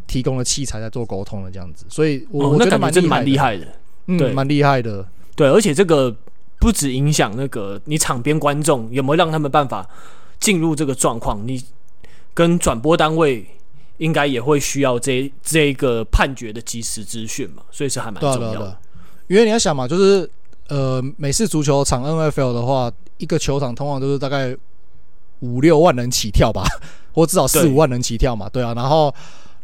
[0.08, 3.66] 提供的器材在做沟通的这样子，所以我、哦、我觉得蛮蛮厉害的。
[4.10, 5.06] 嗯，对，蛮厉害的。
[5.36, 6.14] 对，而且这个
[6.58, 9.86] 不止影响那个你场边观众有没有让他们办法
[10.38, 11.62] 进入这个状况，你
[12.34, 13.46] 跟转播单位
[13.98, 18.40] 应该也会需要这这一个判决的及时资讯嘛，所以是还蛮重要的。
[18.40, 18.78] 对啊对啊对啊。
[19.28, 20.28] 因为你要想嘛，就是
[20.68, 24.56] 呃，美式足球场 NFL 的话，一个球场通常都是大概
[25.40, 26.64] 五六万人起跳吧，
[27.14, 28.74] 或至少四五万人起跳嘛，对啊。
[28.74, 29.14] 然后，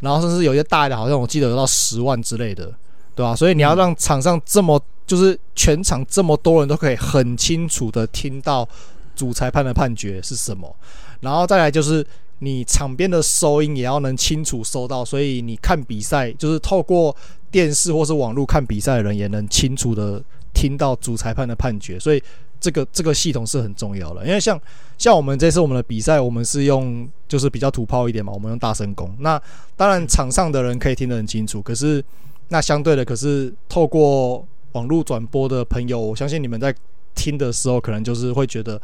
[0.00, 2.72] 然后甚至有些大一点，好像我记得有到十万之类的。
[3.16, 3.34] 对吧、啊？
[3.34, 8.68] 所以你要让场上这么，就是全场这么多人都可以很清楚的听到
[9.16, 10.76] 主裁判的判决是什么，
[11.20, 12.06] 然后再来就是
[12.40, 17.16] 你场边的收音也要能清楚收到，所以你看比赛就是透过
[17.50, 22.22] 电视或是网络看比赛的人也能清楚的听到主裁判的判决，所以
[22.60, 24.26] 这个这个系统是很重要的。
[24.26, 24.60] 因为像
[24.98, 29.40] 像我们这次我们的比赛，我们是用就是比较土炮一点嘛，我们用大声功，那
[29.74, 32.04] 当然场上的人可以听得很清楚，可是。
[32.48, 36.74] 那相对的，可是透过网络转播的朋友，我相信你们在
[37.14, 38.80] 听的时候，可能就是会觉得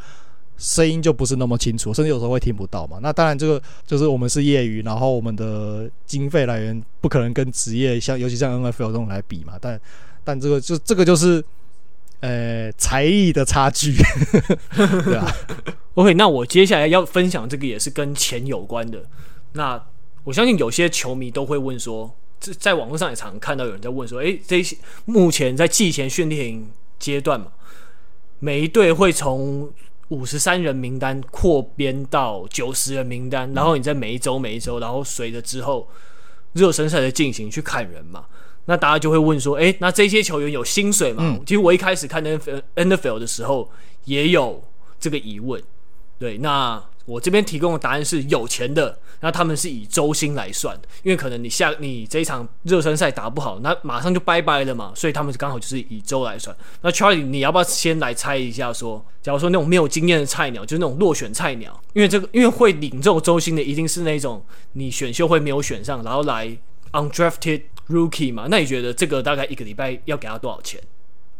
[0.59, 2.98] 声音就不是那么清楚，甚至有时候会听不到嘛。
[3.01, 9.55] 那当然，这个就是我们是业余，然后我们的经费来源不可能跟职业像，尤其像 NFL 这种来比嘛。
[9.61, 9.81] 但
[10.25, 11.44] 但这个就这个就是
[12.20, 13.94] 呃才艺的差距，
[15.05, 15.27] 对啊。
[15.94, 19.05] OK，那我接下来要分享这个也是跟钱有关的。
[19.53, 19.81] 那
[20.25, 22.12] 我相信有些球迷都会问说。
[22.59, 26.67] 在网络上也常看到有人在问说：“诶，这些目前在季前训练
[26.99, 27.47] 阶段嘛，
[28.39, 29.71] 每一队会从
[30.09, 35.89] 五十三人名单扩编到九十人名单，然后你在每一周每一周，然后随着之后
[36.53, 38.27] 热身赛的进行去砍人嘛？
[38.65, 41.39] 那大家就会问说：诶，那这些球员有薪水吗？
[41.47, 43.71] 其实我一开始看 NFL 的时候
[44.05, 44.63] 也有
[44.99, 45.63] 这个疑问。
[46.19, 46.83] 对，那。
[47.05, 56.57] 我这边提供的答案是有钱的，那他们是以周薪来算，因为可能你下你这一场热身赛打不好，那马上就拜拜了嘛，所以他们刚好就是以周来算。
[56.81, 66.57] 那 Charlie，你要不要先来猜一下说，假如说那种没有经验的菜鸟，就是那种落选菜鸟，因为这个因为会领这种周薪的，一定是那种你选秀会没有选上，然后来
[66.93, 68.47] undrafted rookie 嘛？
[68.49, 70.81] 那你觉得这个大概一个礼拜要给他多少钱？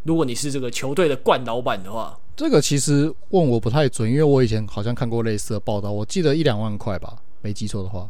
[0.03, 2.19] 如果你是这个球队的冠老板的话？
[2.35, 8.09] 这个其实问我不太准，因为我以前好像看过类似的报道，我记得一两万块吧，没记错的话，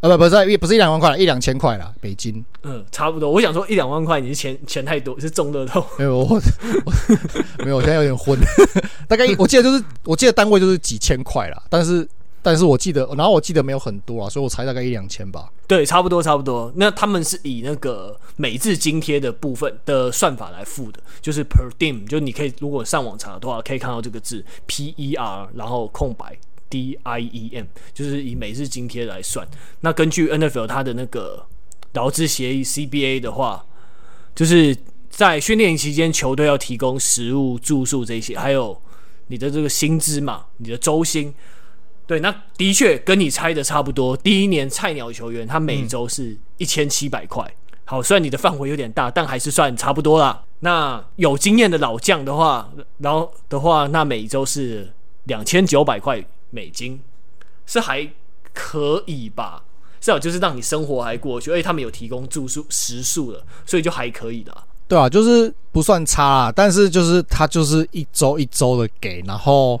[0.00, 2.44] 啊不不是不是一两万块，一两千块啦，北京。
[2.62, 3.30] 嗯，差不多。
[3.30, 5.84] 我想说一两万块，你是钱钱太多，是中乐透。
[5.98, 8.38] 没有我，我没有，我现在有点昏。
[9.08, 12.08] 大概我记得就是，我记得单位就是几千块啦，但是。
[12.44, 15.50] 但是我记得，然后我记得没有很多啊，所以我猜大概一两千吧。
[15.66, 16.70] 对，差不多差不多。
[16.76, 26.36] 那他们是以那个每日津贴的部分的算法来付的，就是 per diem，就你可以如果上网查的话，可以看到这个字 P E R，然后空白
[26.68, 29.48] D I E M，就是以每日津贴来算。
[29.80, 31.46] 那根据 NFL 它的那个
[31.94, 33.64] 劳资协议 C B A 的话，
[34.34, 34.76] 就是
[35.08, 38.78] 在训练营期间，球队要提供食物、住宿这些，还有
[39.28, 41.32] 你的这个薪资嘛，你的周薪。
[42.06, 44.14] 对，那的确跟你猜的差不多。
[44.14, 47.50] 第一年菜鸟球员他每周是一千七百块。
[47.86, 50.42] 好，虽然你的范围有点大，但还是算差不多啦。
[50.60, 54.92] 那有经验的老将的话，然后的话，那每周是
[55.24, 57.00] 两千九百块美金，
[57.66, 58.06] 是还
[58.52, 59.62] 可以吧？
[60.00, 64.54] 至少就是让你生活还过去，而且他们有提供住宿、食宿的，所以就还可以的。
[64.86, 69.80] 对啊，就是不算差啦，但是就是他就是一周一周的给，然后。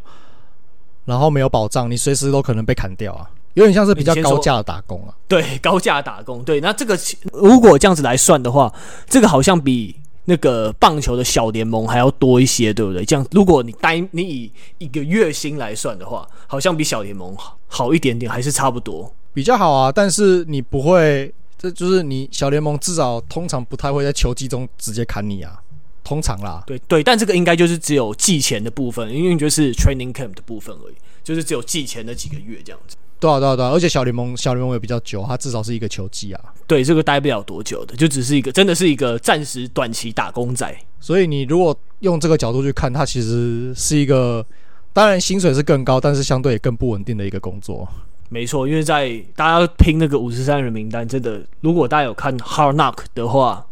[1.04, 5.14] 然后没有保障，你随时都可能被砍掉啊，有点像是比较高价的打工啊。
[5.28, 6.42] 对，高价打工。
[6.42, 6.98] 对，那这个
[7.32, 8.72] 如果这样子来算的话，
[9.08, 13.04] 这个好像比那个棒球的小联盟还要多一些，对不对？
[13.04, 19.92] 这样，如果你单你以一个月薪来算的话，好像比小联盟好好一点点，还是差不多，比较好啊。
[19.92, 25.60] 但是你不会，这就是你小联盟至少通常不太会在球季中直接砍你啊。
[26.04, 32.94] 通常啦，对对，但这个应该就是只有季前的部分，因为就是 training camp 的部分而已，就是只有季前的几个月这样子。
[33.18, 36.40] 对啊对啊对啊，而且小联盟小联盟也比较久，它至少是一个球季啊。
[36.66, 40.76] 对，这个待不了多久的，就只是一个真的是一个暂时短期打工仔。
[41.00, 44.44] 所以你如果用这个角度去看，它其实是一个，
[44.92, 47.88] 当然薪水是更高，但是相对也更不稳定的一个工作。
[48.28, 53.66] 没错，因为在大家拼那个五十三人名单，真的，如果大家有看 Hard Knock 的话。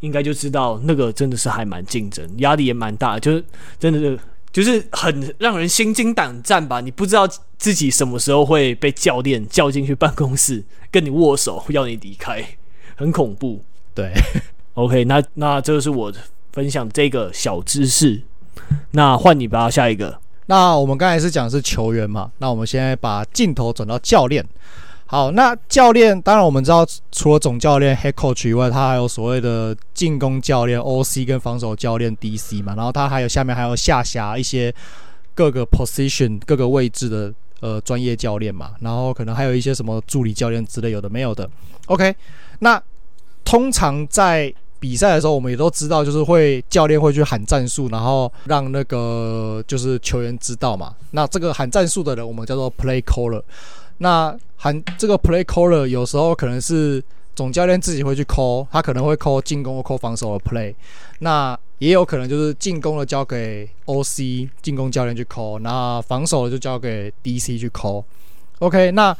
[0.00, 3.44] 应该就知道那个真的是还蛮竞争，压力也蛮大，就是
[3.78, 4.18] 真的是
[4.52, 6.80] 就是很让人心惊胆战吧。
[6.80, 7.28] 你不知道
[7.58, 12.44] 自己什么时候会被教练叫进去办公室跟你握手，要你离开，
[12.94, 13.62] 很恐怖。
[13.94, 14.12] 对，
[14.74, 16.12] OK，那那这是我
[16.52, 18.22] 分享这个小知识。
[18.92, 20.20] 那换你吧，下一个。
[20.46, 24.44] 那我们刚才是讲的是球员嘛，那我们现在把镜头转到教练。
[25.08, 34.74] 好，那教练当然我们知道，除了总教练 head coach 以外，他还有所谓的进攻教练 OC 跟防守教练 DC 嘛，然后他还有下面还有下辖一些
[35.32, 41.48] 各个 position 各个位置的呃专业教练嘛，然后可能还有一些什么助理教练之类有的没有的。
[41.86, 42.12] OK，
[42.58, 42.82] 那
[43.44, 50.92] 通常在比赛的时候，我们也都知道，就是会教练会去喊战术，然后让那个就是球员知道嘛。
[51.12, 53.40] 那这个喊战术的人，我们叫做 play caller。
[53.98, 57.02] 那喊这个 play caller 有时候可能是
[57.34, 60.74] 总教练自己会去 call，他可能会 call 进攻或 call 防守的 play。
[61.20, 68.04] 那也有可能就是进攻的交给 OC 进攻教练去 call，那防守的就交给 DC 去 call。
[68.58, 69.16] OK，那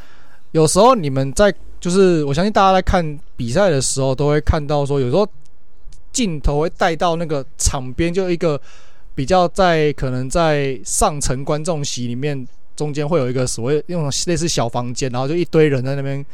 [0.52, 5.28] 有时候你们在就是我相信大家在看比赛的时候都会看到说，有时候
[6.12, 8.60] 镜头会带到那个场边，就一个
[9.14, 12.46] 比较在可能在上层观众席里面。
[12.76, 16.24] 中间会有一个所谓那种类似小房间，然后就一堆人在那边，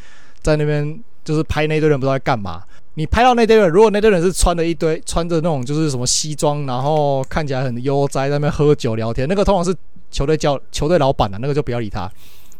[0.43, 2.63] 在那边就是拍那堆人不知道在干嘛。
[2.95, 9.75] 你拍到那堆人，如果那堆人是穿着一堆穿着那种就是什么西装，然后看起来很悠哉，在那边喝酒聊天，那个通常是
[10.11, 12.11] 球队教球队老板啊，那个就不要理他。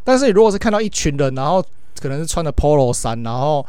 [0.03, 1.63] 但是你如果是看到一群人，然后
[2.01, 3.67] 可能是穿的 Polo 衫，然后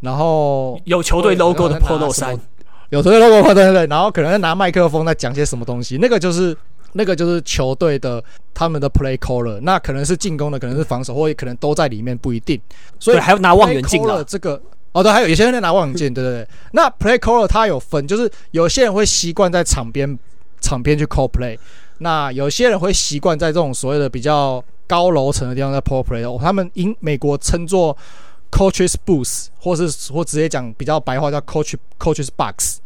[0.00, 2.38] 然后有球队 logo 的 Polo 衫，
[2.90, 6.54] 有球队 logo 对对对，然后可能拿麦克风在讲些什么东西，那个就是。
[6.94, 8.22] 那个就是球队的
[8.54, 12.58] 他们的 play caller，那可能是进攻的，可能是防守，或者可能都在里面，不一定。
[12.98, 14.24] 所以还要拿望远镜了。
[14.24, 14.60] 这个
[14.92, 16.48] 哦，对，还有有些人在拿望远镜，对对对。
[16.72, 20.18] 那 play caller 它有分，就是有些人会习惯在场边
[20.60, 21.58] 场边去 call play，
[21.98, 27.96] 那有些人会习惯在这种所谓的比较高楼层的地方在 call play，哦，他们英美国称作
[28.52, 32.78] coaches booth，或是或直接讲比较白话叫 coach coaches box。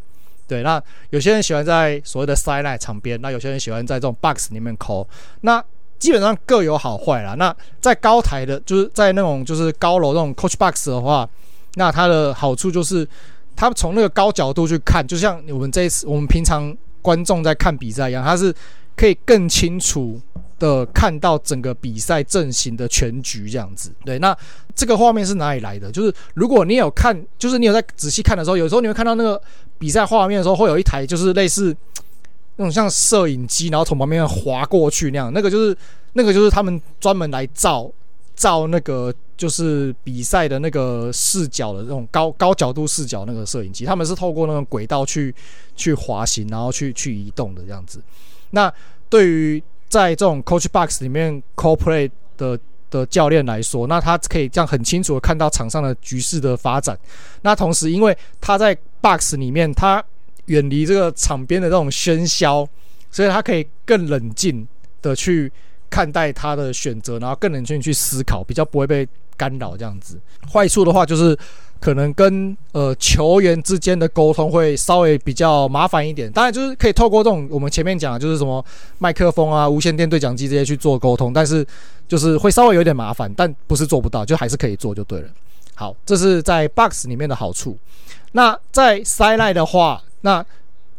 [0.49, 0.81] 对，那
[1.11, 5.07] 有些人喜欢在所谓的 sideline 场边，那有些人喜欢在这种 box 里面抠
[5.41, 5.63] 那
[5.99, 7.35] 基本上各有好坏啦。
[7.37, 11.29] 那在高台的，就是在那种就是高楼那种 coach box 的话，
[11.75, 13.07] 那它的好处就是，
[13.55, 18.51] 它从那个高角度去看，就像我们这一次我们平常观众在看比赛一样，它是
[18.95, 20.19] 可以更清楚
[20.59, 23.91] 的看到整个比赛阵型的全局这样子。
[24.05, 24.37] 对，那
[24.75, 25.91] 这个画面是哪里来的？
[25.91, 29.41] 就是如果你有看，就是你有在仔细看的时候，有时候你会看到那个。
[29.79, 31.73] 比赛画面的时候，会有一台就是类似
[32.57, 35.31] 那种像摄影机，然后从旁边滑过去那样。
[35.33, 35.73] 那个就是
[36.11, 37.89] 那个就是他们专门来照
[38.35, 43.85] 照那个就是比赛的那个视角的那种高高角度视角那个摄影机。
[43.85, 45.33] 他们是透过那种轨道去
[45.77, 48.01] 去滑行，然后去去移动的这样子。
[48.49, 48.69] 那
[49.07, 52.57] 对于在这种 coach box 里面 call play 的
[52.89, 56.97] 的教练来说，那他可以这样很清楚的看到场上的局势的发展。
[57.41, 60.03] 那同时，因为他在 box 里面，他
[60.45, 62.67] 远离这个场边的这种喧嚣，
[63.11, 64.67] 所以他可以更冷静
[65.01, 65.51] 的去
[65.89, 70.19] 看待他的选择，然后更冷静去思考，比较不会被干扰这样子。
[70.51, 71.37] 坏处的话就是
[71.79, 76.31] 可能跟呃球员之间的沟通会稍微比较麻烦一点。
[76.31, 78.63] 当然就是可以透过这种我们前面讲的就是什么
[78.97, 81.65] 麦克风啊、无线电对讲机这些去做沟通，但是
[82.07, 85.29] 就是会稍微有点麻烦，但不是做不到，就还是可以做就对了。
[85.75, 87.77] 好，这是在 box 里面的好处。
[88.33, 90.45] 那在 sideline 的话，那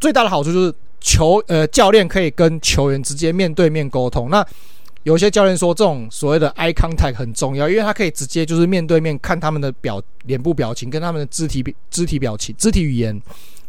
[0.00, 4.30] 最大的好处就是球呃教练可以跟球员直接面对面沟通。
[4.30, 4.44] 那
[5.04, 13.18] 有些教练说这种所谓的 eye contact 很重要，因为他可以直接就是面对面看他们的表脸部表情跟他们的肢体肢体表情肢体语言，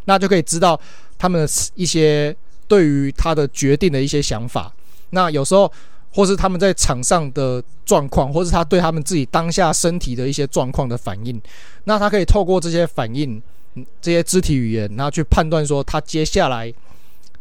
[0.04, 0.78] 那就可以知道
[1.16, 2.36] 他们的一些
[2.68, 4.70] 对于他的决定的一些想法。
[5.10, 5.72] 那有时候
[6.10, 11.40] 或是他们在场上的状况，或是他对他们自己当下身体的一些状况的反应，
[11.84, 13.42] 那他可以透过这些反应，
[14.02, 16.70] 这些肢体语言，然后去判断说他接下来。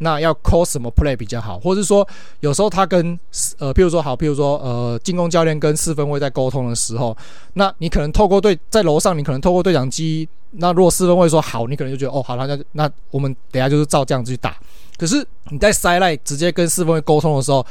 [0.03, 2.07] 那要 call 什么 play 比较好，或者是说
[2.39, 3.17] 有时候他跟
[3.59, 7.15] 呃，譬如说好，譬如说呃，进攻教练跟四分卫在沟通的时候，
[7.53, 14.57] 那你可能透过对在楼上，你可能透过对讲机，那如果四分卫说好，你可能就觉得哦好，那那那我们等下就是照这样子去打。
[14.97, 17.65] 可是你在塞赖直接跟四分卫沟通的时候，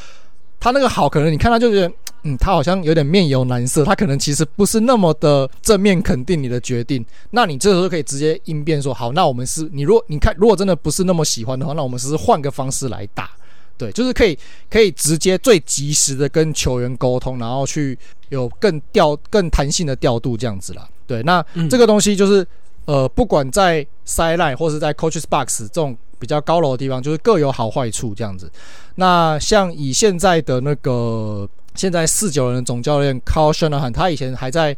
[0.61, 1.93] 他那个好，可能你看他就觉得。
[2.23, 7.03] 嗯，他好像有点面有难色，他可能其实不是那么的正面肯定你的决定。
[7.31, 13.31] 那你这时候可以直接应变说，好，那我们是你如果你看如果真的不是那么喜欢的话，那我们是换个方式来打，
[13.79, 17.99] 对，就是可以可以直接最及时的跟球员沟通，然后去
[18.29, 20.87] 有更调更弹性的调度这样子啦。
[21.07, 22.47] 对，那这个东西就是
[22.85, 28.53] 呃，不管在 sideline 或是在 coaches box 这种比较高楼的地方，就是各有好坏处这样子。
[28.97, 31.49] 那像以现在的那个。
[31.81, 34.77] 现在四九人的总教练 Kyle Shanahan，他以前还在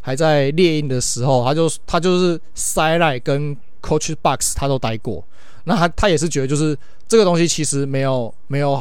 [0.00, 5.24] 还在猎鹰的时候，他就他就是 sideline 跟 coach box 他都待过。
[5.64, 6.78] 那他他也是觉得，就是
[7.08, 8.80] 这个东西其实没有没有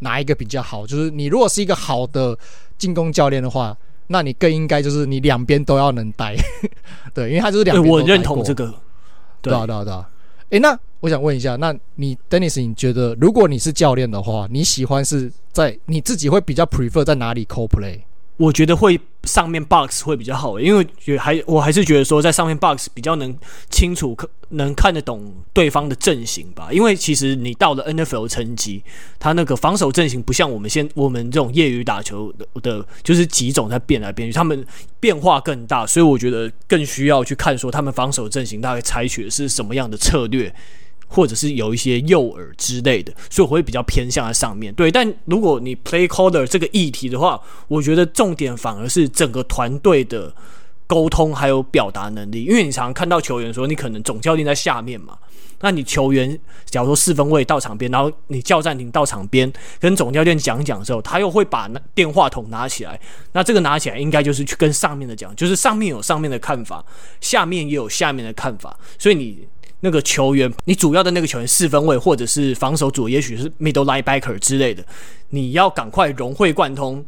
[0.00, 0.86] 哪一个比较好。
[0.86, 2.38] 就是你如果是一个好的
[2.76, 3.74] 进攻教练的话，
[4.08, 6.36] 那你更应该就是你两边都要能待。
[7.14, 7.90] 对，因为他就是两边。
[7.90, 8.66] 我认同这个。
[9.40, 10.06] 对啊，对啊，对啊。
[10.50, 18.00] 诶，那我想问一下，那你 Dennis，你觉得如果你是教练的话，你喜欢是在你自己会比较 prefer 在哪里 co play？
[18.38, 23.36] 我觉得会上面 box 会比较好，因为觉还我还是觉得说在上面 box 比较能
[23.68, 26.68] 清楚可能看得懂对方的阵型吧。
[26.72, 28.82] 因为其实你到了 NFL 层级，
[29.18, 34.64] 他那个防守阵型不像我们现我们这种业余打球的的，就是几种在变来变去，他们
[35.00, 40.54] 变化更大，所以我觉得更需要去看说他们防守阵型大概采取的是什么样的策略。
[41.08, 44.92] 或者是有一些诱饵之类的，所以我会比较偏向在上面对。
[44.92, 50.32] 但如果你 play caller 这个议题的话，我觉得重点反而是整个团队的
[50.86, 52.44] 沟通还有表达能力。
[52.44, 55.16] 因为你常常看到球员说，你可能总教练在下面嘛，
[55.60, 59.50] 那你球员假如说四分卫到场边，然后你叫暂停到场边
[59.80, 63.00] 跟总教练讲讲之后，他又会把那电话筒拿起来，
[63.32, 66.84] 那这个拿起来应该就是去跟上面的讲，就是上面有上面的看法，
[67.20, 69.48] 下面也有下面的看法，所以你。
[69.80, 74.84] 那个球员，你主要的那个球员四分位或者是防守组，也许是 middle linebacker 之类的，
[75.30, 77.04] 你要赶快融会贯通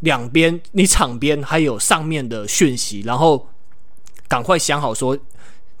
[0.00, 3.48] 两边，你场边还有上面的讯息，然后
[4.28, 5.18] 赶快想好说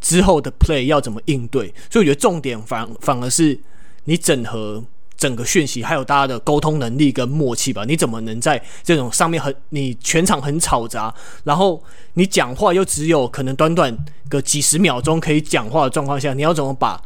[0.00, 1.74] 之后的 play 要怎么应对。
[1.90, 3.58] 所以我觉得重点反反而是
[4.04, 4.84] 你整合。
[5.18, 11.12] 整个讯息还有大家的沟通能力跟默契吧，你怎么能在这种上面很你全场很嘈杂，
[11.42, 11.82] 然后
[12.14, 13.94] 你讲话又只有可能短短
[14.28, 17.02] 个几十秒钟可以讲话的状况下，你要怎么把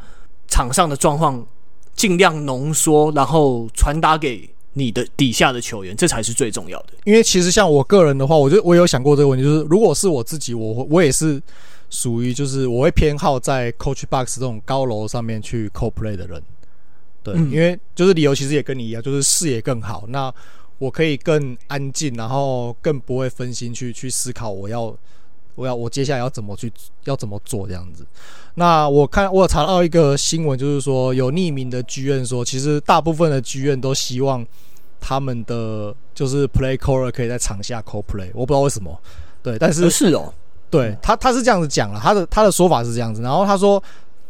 [0.46, 1.44] 场上的状况
[1.96, 6.88] 尽量浓缩，然后传达给你的底下的球员，这才是最重要的。
[7.04, 11.40] 因为其实像我个人的话，我就我有想过这个问题，就是如果是我自己，我我也是
[11.88, 16.42] 属于就是我会偏好在 coach box 这种高楼上面去 Co Play 的人。
[17.22, 20.04] 对，因为就是理由其实也跟你一样，就是视野更好。
[20.08, 20.32] 那
[20.78, 24.92] 我可以更安静，然后更不会分心去去思考我要
[25.54, 26.72] 我要我接下来要怎么去
[27.04, 28.04] 要怎么做这样子。
[28.54, 34.44] 那我看我有查到一个新闻，就是说有匿名的剧院说，其实大部分的剧院都希望
[35.00, 38.30] 他们的就是 play caller 可以在场下 call play。
[38.34, 39.00] 我不知道为什么，
[39.42, 40.34] 对，但是是哦，
[40.68, 43.80] 对他他是这样子讲了，他的他的说法是这样子，然后他说。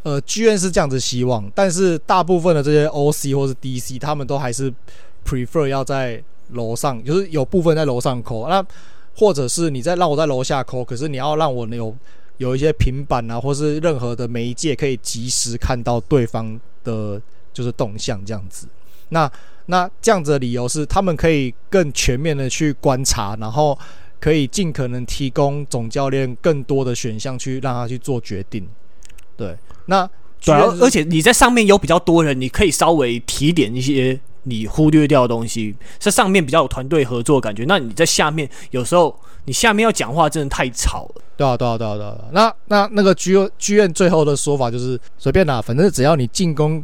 [0.03, 4.73] 呃，剧院是这样子希望，但是大部分的这些 OC 或是 DC，他们都还是
[5.25, 8.65] prefer 要在楼上，就是有部分在楼上 call，那
[9.17, 11.97] 或者是你在让我在楼下 call，可是你要让我有
[12.39, 17.23] 有一些平板啊，或是任何的媒介可以及时看到对方的，
[17.53, 18.67] 就是动向这样子。
[19.11, 19.31] 那
[19.67, 23.79] 那这样子的理由是，他们可以更全面的去观察，然后
[24.19, 28.67] 可以尽可能提供总教练更多的选项去让他去做决定。
[29.37, 29.57] 对。
[29.87, 30.09] 那
[30.41, 37.65] 主要，而且你在上面有比较多人，你可以稍微提点一些你忽略掉的东西，在上面比较有团队合作的感觉。
[37.69, 41.23] 那你在下面有时候你下面要讲话真的太吵了。
[41.37, 42.17] 对啊，对啊，对啊，对啊。
[42.33, 46.83] 那那那个剧剧院最后的说法就是随便啦，反正只要你进攻，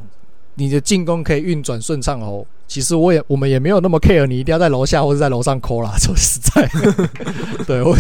[0.54, 2.46] 你的进攻可以运转顺畅哦。
[2.68, 5.96] 其实我也我们也没有那么 care，你一定要在楼下或者在楼上 call 啦。
[5.98, 6.68] 说实在，
[7.66, 7.96] 对我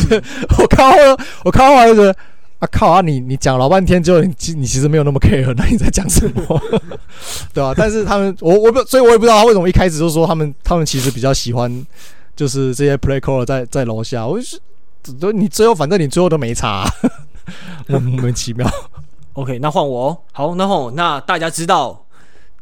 [0.58, 2.14] 我看我我看完就是。
[2.58, 3.00] 啊靠啊！
[3.00, 6.60] 你你讲老半天，之后你其你其实没有那么 care，那 你在讲什么？
[7.54, 7.74] 对吧、啊？
[7.76, 11.86] 但是他们，我我不，所以我也不知道他为什么一开始就说他们，他们其实比较喜欢，
[12.34, 14.26] 就是这些 play caller 在在楼下。
[14.26, 14.58] 我就是，
[15.20, 16.90] 都你最后反正你最后都没查、啊，
[17.86, 18.68] 莫名其妙。
[19.34, 20.18] OK，那换我哦。
[20.32, 20.90] 好，那换我。
[20.90, 22.04] 那大家知道，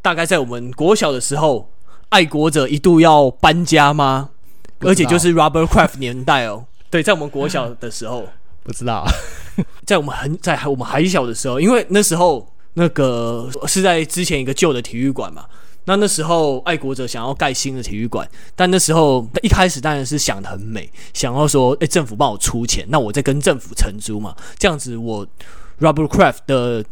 [0.02, 1.70] 大概在我们国小的时候，
[2.10, 4.28] 爱国者一度要搬家吗？
[4.80, 8.26] 而且就是 robber craft 年代哦，对，在我们国小的时候，
[8.66, 9.06] 不知道，
[9.86, 15.44] 在我们很在我们还小的时候，因为那时候那个是在之前一个旧的体育馆嘛。
[15.88, 25.24] 那那时候爱国者想要盖新的体育馆，但那时候一开始当然是想的很美，想要说，哎、政府帮我出钱，那我再跟政府承租嘛，这样子我
[25.78, 26.84] rubber craft 的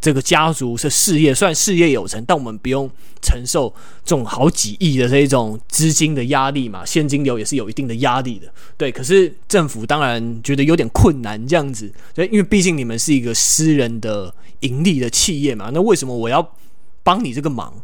[0.00, 2.88] 这个家族是事业，虽然事业有成，但我们不用
[3.20, 3.68] 承受
[4.04, 8.46] 这种好几亿的这一种资金的压力嘛，现金流也是有一定的压力的，
[8.76, 8.92] 对。
[8.92, 16.54] 可是政府当然觉得有点困难这样子，对，因为毕竟你们是一个私人的盈利的企业嘛，那为什么我要
[17.02, 17.74] 帮你这个忙？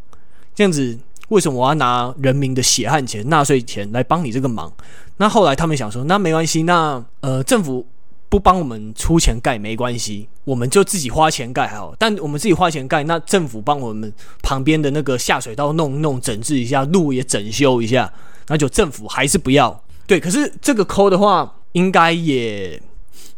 [0.55, 0.97] 这样子，
[1.27, 4.71] 为什么我要拿人民的血汗钱、纳税钱来帮你这个忙？
[5.17, 7.85] 那后来他们想说，那没关系，那呃，政府
[8.27, 11.95] 不帮我们出钱盖没关系，我们就自己花钱盖好。
[11.97, 14.11] 但我们自己花钱盖，那政府帮我们
[14.41, 18.11] 旁边的那个下水道弄弄、整治一下，路也整修一下，
[18.47, 19.83] 那就政府还是不要。
[20.07, 22.81] 对，可是这个抠的话，应该也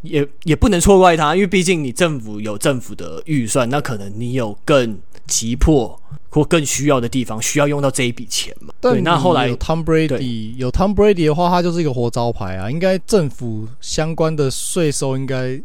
[0.02, 6.00] 也也不能错怪他，因为毕竟你政府有政府的预算，那可能你有更急迫。
[6.30, 8.72] 或更需要的地方需要用到这一笔钱嘛？
[8.80, 12.70] 对，那后来有 Tom Brady 有 Tom Brady 的话，他就是一个活招牌啊。
[12.70, 15.60] 应该政府相关的税收应该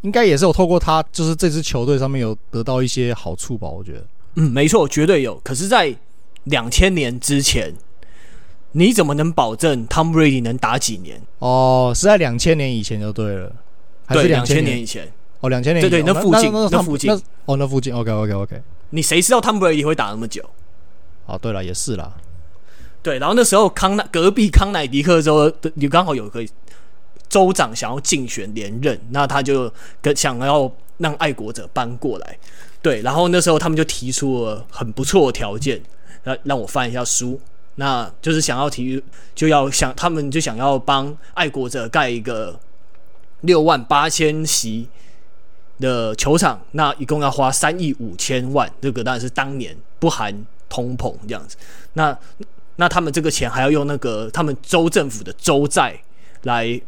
[0.00, 3.68] 应该也是有透过他，就是这支球队上面有得到一些好处吧？
[3.68, 4.06] 我觉得，
[4.36, 5.38] 嗯，没错，绝对有。
[5.44, 5.94] 可是，在
[6.44, 7.72] 两千年之前，
[8.72, 11.20] 你怎么能保证 Tom Brady 能打几年？
[11.38, 13.52] 哦，是在两千年以前就对了，
[14.06, 15.10] 还是两千年以前？
[15.40, 17.10] 哦，两千年对对，那附近那附近
[17.46, 18.62] 哦，那附近 OK OK OK。
[18.90, 20.42] 你谁知道 Tom Brady 会打那么久？
[21.26, 22.12] 哦，对了，也是啦。
[23.02, 26.44] 对，然后那时候康奈隔壁康乃迪克州的，你刚好有个
[27.28, 32.38] 州长想要竞选连任，那他就跟想要让爱国者搬过来。
[32.82, 35.80] 对，然后那时候他们就提出了很不错的条件，
[36.22, 37.40] 让让我翻一下书，
[37.80, 39.02] 那就是想要体育
[39.34, 42.60] 就要想他们就想要帮爱国者盖一个
[43.40, 44.88] 六万八千席。
[45.80, 51.56] 的球场，那一共要花三亿五千万，这个当然是当年不含通膨这样子。
[51.94, 52.14] 那
[52.76, 55.98] 那他们这个钱还要用那个他们州政府的州债
[56.42, 56.78] 来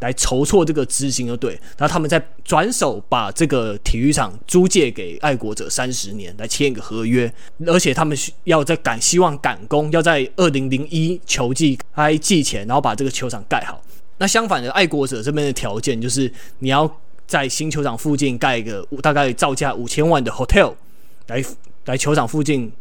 [0.00, 1.52] 来筹措这个资金，就对。
[1.76, 7.32] 然后他们再转手把这个体育场租借给爱国者三十年，来签一个合约。
[7.66, 13.82] 而且他们需要在赶，希望赶工，要在二零零一球季开季前，然后把这个球场盖好。
[14.18, 16.90] 那相反的，爱国者这边的条件就是你要。
[17.28, 20.72] 在新球场附近盖一个大概造价五千万的 hotel，
[21.26, 21.44] 来
[21.84, 22.72] 来球场附近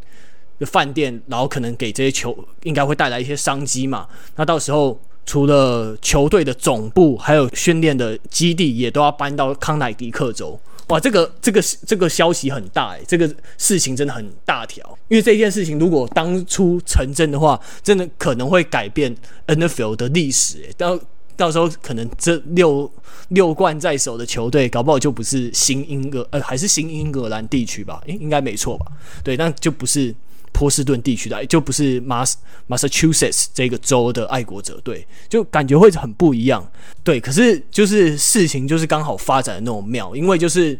[0.58, 4.08] 的饭店，然后可能给这些球应该会带来一些商机嘛。
[4.38, 4.98] 那到时候
[5.28, 10.60] 除了球队的总部，还有训练的基地，也都要搬到康乃狄克州。
[10.88, 14.98] 哇，这个这个这个消息很大诶，这个事情真的很大条。
[15.10, 19.14] 因为这件事情如果当初成真的话，真的可能会改变
[19.48, 20.74] NFL 的历史诶。
[20.78, 20.98] 到
[21.36, 22.90] 到时候可能这六
[23.28, 28.02] 六冠在手的球队，搞不好就不是新英格呃，还是新英格兰地区吧？
[28.06, 28.86] 应，应该没错吧？
[29.26, 30.16] 对，那就不是
[30.58, 32.24] 波士顿地区的，就不是马
[32.66, 36.68] 马萨诸塞州这个州的爱国者队，就感觉会很不一样。
[37.04, 40.78] 对，可是就是事情就是刚好发展的那种妙，因为就是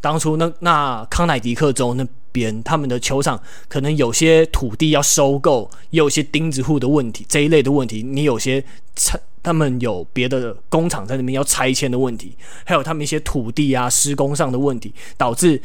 [0.00, 8.62] 当初那那康乃狄克州那边他们的球场可能有些土地要收购，也有些钉子户的问题这一类的问题，你有些
[8.96, 15.62] 拆他们有别的工厂在那边要拆迁的问题，还有他们一些土地啊施工上的问题，导致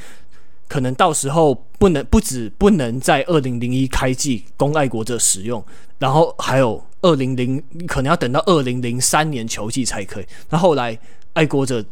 [0.71, 5.61] 可能到时候不能不止不能在二零零一开季供爱国者使用，
[5.99, 10.25] 然后还有二零零可能要等到二零零三年球季才可以。
[10.49, 10.97] 那后来
[11.33, 11.83] 爱国者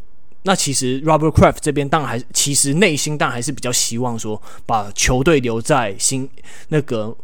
[0.44, 6.26] 那其实 Robert Kraft 这边当然还其实内心当然还是比较希望说把球队留在新
[6.68, 7.14] 那个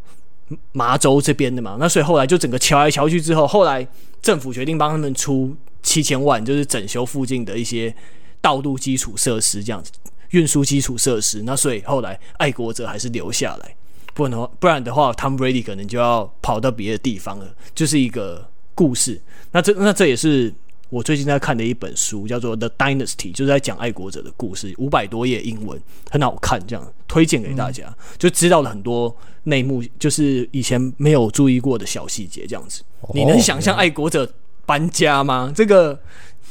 [0.72, 1.78] 麻州这边的嘛。
[1.80, 3.86] 那所以后来就整个瞧来瞧去之后，后来。
[4.22, 5.54] 政府决定帮他们出
[5.84, 7.94] 七千万，就是整修附近的一些
[8.40, 9.92] 道路基础设施，这样子
[10.36, 11.42] 运输基础设施。
[11.44, 13.74] 那所以后来爱国者还是留下来，
[14.12, 17.46] 不然的话，不然的话，Tom Brady 可能就要跑到别的地方了。
[17.74, 19.20] 就是一个故事。
[19.52, 20.52] 那这那这也是
[20.90, 25.80] 我最近在看的一本书，叫做《The Dynasty》，就是在讲爱国者的故事，五百多页英文，
[26.10, 29.14] 很好看，这样推荐给大家，嗯、就知道了很多
[29.44, 32.82] 内幕，就是以前没有注意过的小细节，这样子。
[33.14, 34.30] 你能想象爱国者
[34.66, 35.52] 搬家吗？
[35.54, 35.98] 这个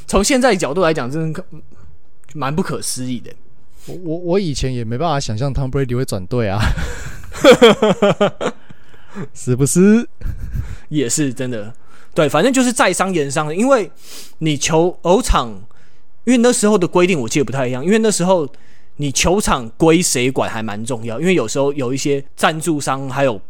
[0.06, 1.44] 从现在角度来讲，真的
[2.34, 3.32] 蛮不可思议的。
[3.86, 6.60] 我我我以前也没办法想象 Tom Brady 会转队啊，
[9.32, 10.08] 是不是？
[10.88, 11.74] 也是真的。
[12.14, 13.90] 对，反正就是在商言商的，因为
[14.38, 15.48] 你球偶场，
[16.24, 18.48] 因为那时候的规定我记得不太一样，因为那时候
[18.96, 23.40] 你球场归谁管还蛮重要，因为有时候有一些赞助商还有。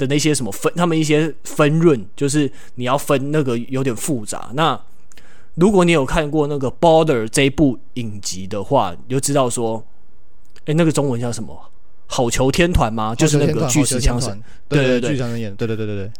[0.00, 4.50] 的那些什么分，他们一些分润，就是你要分那个有点复杂。
[4.54, 4.80] 那
[5.54, 9.84] 如果你有看过那个《Border》这一部影集的话，你就知道说，
[10.66, 11.58] 哎，那个中文叫什么？
[12.06, 13.14] 好球天团吗？
[13.14, 16.10] 就是那个巨石强神，对对对，巨石强森演，对对对对对。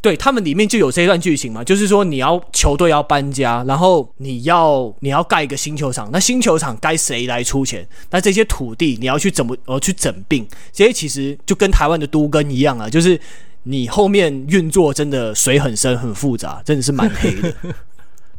[0.00, 7.86] 对他们里面就有这一段剧情嘛，就是说你要球队要搬家，然后你要你要盖一个新球场，那新球场该谁来出钱？
[8.10, 10.46] 那这些土地你要去怎么呃去整并？
[10.72, 13.20] 这些其实就跟台湾的都跟一样啊，就是
[13.64, 17.52] 你后面运作真的水很深很复杂，真的是蛮黑的。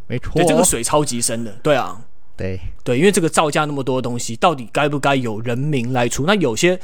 [0.09, 1.51] 没错，对，这个水超级深的。
[1.63, 2.01] 对啊，
[2.35, 6.25] 对对，因为这个造价那么多东西，到底该不该由人民来出？
[6.25, 6.77] 那有些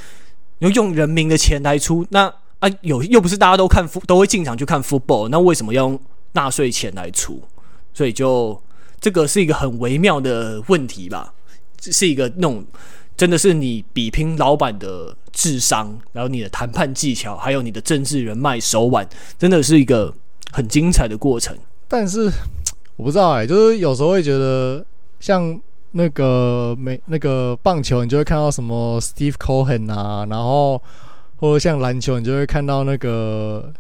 [0.60, 2.34] 你用人民的钱来出，那。
[2.60, 6.00] 啊，有又不是大家都看都会进场去看 football，那为什么要用
[6.32, 7.44] 纳税钱来出？
[7.94, 8.60] 所以就
[9.02, 11.34] 这个是一个很微妙的问题吧，
[11.82, 12.66] 是一个那种
[13.18, 19.06] 真的是你比拼老板的智商，然后你的谈判技巧，还有你的政治人脉手腕，
[19.38, 20.14] 真的是一个
[20.54, 21.56] 很精彩的过程。
[21.90, 22.32] 但是
[22.98, 24.86] 我不知道哎、欸，就是有时候会觉得
[25.20, 25.60] 像
[25.92, 30.82] 那个美那个棒球，你就会看到什么 Steve Cohen 啊，然后。
[31.38, 33.72] 或者像篮球，你就会看到那个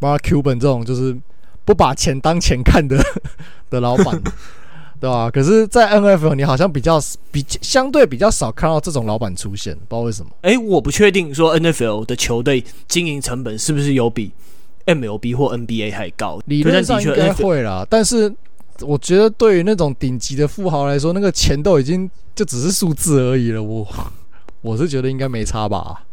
[0.00, 1.14] Mark Cuban 这种，就是
[1.62, 2.96] 不把钱当钱看的
[3.68, 4.18] 的老板，
[4.98, 5.30] 对吧？
[5.30, 6.98] 可是，在 NFL 你好像比较
[7.30, 10.30] 比相对比较少看到这种老板出现，不知道为什么。
[10.40, 14.32] 诶，我不确定说 NFL 的球队经营成本是不是有比
[14.86, 16.40] MLB 或 NBA 还高？
[16.46, 18.32] 理论上应该会啦，但是
[18.80, 23.62] 我觉得对于那种顶级的富豪来说，那个钱都已经就只是数字而已了。
[23.62, 23.86] 我
[24.62, 26.04] 我是觉得应该没差吧。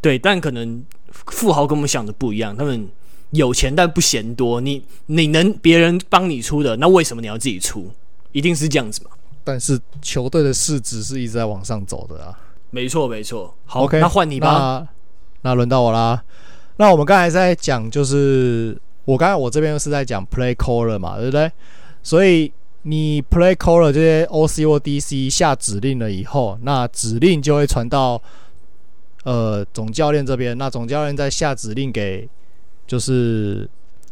[0.00, 0.84] 对，但可能
[1.26, 2.88] 富豪跟我们想的不一样，他们
[3.30, 4.60] 有钱但不嫌多。
[4.60, 7.90] 你你能别人帮你出的，那为什么你要自己出？
[8.32, 9.10] 一定是这样子嘛？
[9.42, 12.38] 但是球队的市值是一直在往上走的啊。
[12.70, 13.54] 没错，没错。
[13.64, 14.86] 好那换你吧。
[15.42, 16.22] 那轮到我啦。
[16.76, 21.50] 那我们刚才在讲，就是我刚才我这边是在讲 play caller 嘛，对不对？
[22.02, 22.52] 所以
[22.82, 28.20] 你 play caller 这些 OC 或 DC 下指令了以后，那指令就会传到。
[29.24, 32.28] 呃，总教练这边，那总教练在下指令给，
[32.86, 33.66] 就是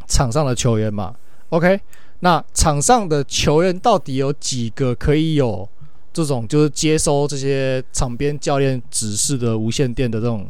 [0.07, 1.15] 场上的球员嘛。
[1.51, 1.79] OK，
[2.21, 5.69] 那场上的球员到底有几个可以有
[6.15, 10.47] 这种就是接收这些场边教练指示的无线电的这种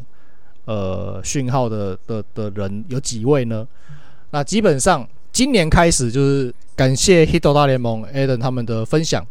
[0.65, 3.67] 呃讯号的的的人有几位呢？
[4.31, 9.25] 那基本上今年开始就是感谢 Hito 大联盟 Adam 他们的分享，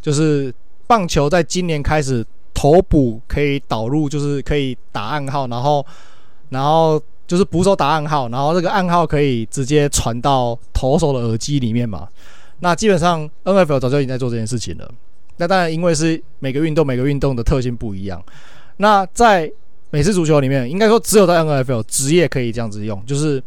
[0.00, 0.52] 就是
[0.86, 2.24] 棒球在今年开始。
[2.58, 5.84] 投捕可以导入，就是可以打暗号，然后，
[6.48, 12.08] 然后就是捕手打暗号，然后这个暗号可以直接传到投手的耳机里面嘛。
[12.60, 14.90] 那基本上 NFL 早就已经在做这件事情了。
[15.36, 18.24] 那当然，因为是每个运动每个运动的特性不一样。
[18.78, 19.52] 那在
[19.90, 23.42] 美式足球里面，应该说只有在 NFL 职业可以这样子用，就是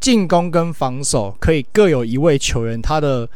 [0.00, 3.28] 进攻跟防守可以各有一位球员，他的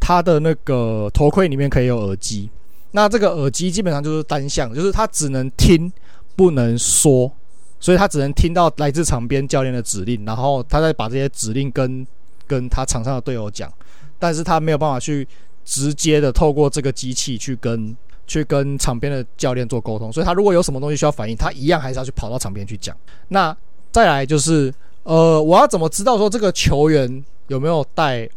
[0.00, 2.48] 他的那个头盔里面可以有耳机。
[2.92, 5.90] 那这个耳机基本上就是单向，就是他只能听，
[6.36, 7.30] 不能说，
[7.78, 12.06] 所以他只能听到来自场边教练的指令，然后他再把这些指令跟
[12.46, 13.72] 跟他场上的队友讲，
[14.18, 15.26] 但是他没有办法去
[15.64, 22.96] 直接的透过这个机器去跟去跟场边的教练做沟通，所以他如果有什么东西需要反应，他一样还是要去跑到场边去讲。
[23.28, 23.56] 那
[23.90, 28.28] 再来就是，呃，我要怎么知道说这个球员有没有戴？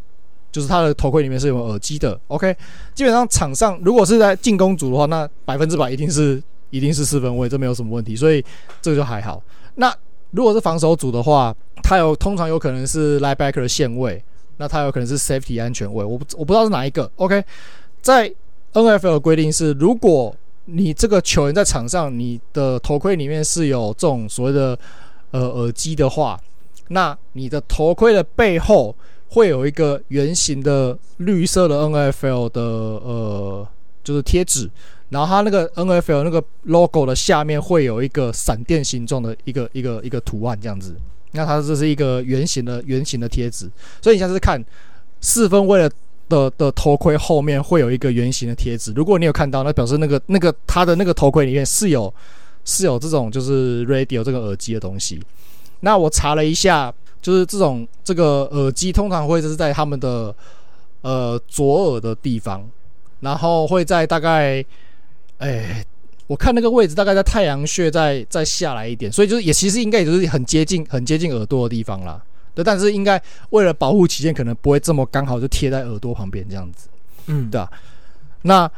[0.51, 2.55] 就是他的头盔里面是有耳机的，OK。
[2.93, 8.41] 基本上场上如果是在进攻组的话，那百分之百一定是一定是四分卫，这没有什么问题，所以
[8.81, 9.43] 这个就还好。
[9.75, 9.93] 那
[10.31, 14.23] 如果是防守组的话，他有通常有可能是 linebacker 的线位，
[14.55, 17.43] 那他有可能是 safety 安全位，我不我不知道是哪一个，OK。
[18.01, 18.33] 在
[18.81, 24.77] NFL 的规定是，如果你这个球员在场上，你的头盔里面是有这种所谓的
[25.31, 26.39] 呃耳机的话，
[26.89, 28.95] 那你的头盔的背后。
[29.27, 33.67] 会有一个圆形的绿色的 NFL 的呃，
[34.01, 34.69] 就是贴纸，
[35.09, 40.95] 然后它那个 NFL 那个 logo 的下面会有一个闪电形状的一个一个一个图案这样子。
[41.31, 43.69] 那它这是一个圆形的圆形的贴纸，
[44.01, 44.63] 所以你现在是看
[45.19, 45.91] 四分卫的
[46.29, 48.91] 的的头盔后面会有一个圆形的贴纸。
[48.95, 52.13] 如果你有看到，那表示那个那个它的那个头盔里面是有
[52.63, 55.21] 是有这种就是 radio 这个耳机的东西。
[55.79, 56.93] 那我查了一下。
[57.21, 60.35] 就是这种这个耳机通常会是在他们的
[61.01, 62.63] 呃左耳的地方，
[63.19, 64.63] 然后会在大概
[65.39, 65.83] 哎，
[66.27, 72.21] 我看那个位置大概在太阳穴再再下来一点，所以就是也其实应该也就是很接近很接近耳朵的地方啦。
[72.55, 76.87] 对，但是应该为了保护起见，可能不会这么刚好就贴在耳朵旁边这样子。
[77.27, 77.69] 嗯，对啊。
[78.41, 78.71] 那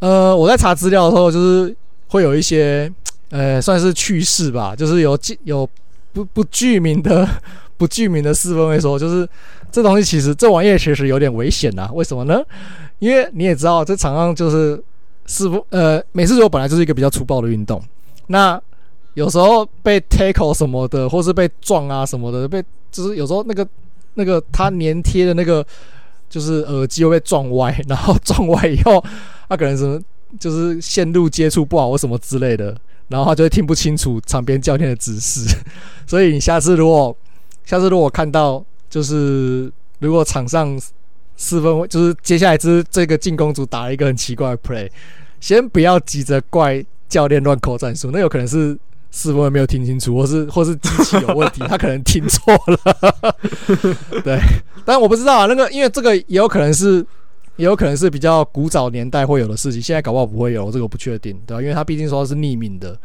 [0.00, 1.74] 呃，我在查资料的时候，就是
[2.08, 2.92] 会有一些
[3.30, 5.66] 呃算是趣事吧，就是有有。
[6.14, 7.26] 不不具名的
[7.78, 9.26] 不具名的四分卫说，就是
[9.70, 11.88] 这东西其实这玩意儿其实有点危险呐。
[11.94, 12.38] 为什么呢？
[12.98, 14.78] 因为你也知道，这场上就是
[15.24, 17.82] 四分呃美式足球本来就是一个比较粗暴的运动，
[18.26, 18.60] 那
[19.14, 23.66] 有时候被 tackle 什么的，或是被撞啊什么的，被就是有时候那个
[24.14, 25.64] 那个他粘贴的那个
[26.28, 29.04] 就是耳机会被撞歪， 然后撞歪以后，
[29.48, 30.00] 他可能什么
[30.38, 32.76] 就是线路接触不好或什么之类的。
[33.08, 35.44] 然后他就会听不清楚场边教练的指示，
[36.06, 37.14] 所以你下次如果
[37.62, 40.80] 下次如果看到就是如果场上
[41.36, 44.88] 四分就是接下来就是这个进攻组打了一个很奇怪的 play，
[45.40, 48.78] 先不要急着怪教练乱扣战术，那有可能是
[49.12, 53.14] 四分卫没有听清楚，或是或是机器有问题， 他可能听错了。
[54.24, 54.40] 对，
[54.84, 57.06] 但我不知道啊，那个因为这个也有可能是。
[57.56, 61.60] 也有可能是比较古早年代会有的事情，现在搞不好不会有，这个我不确定，对吧？
[61.60, 62.98] 因为他毕竟说是匿名的，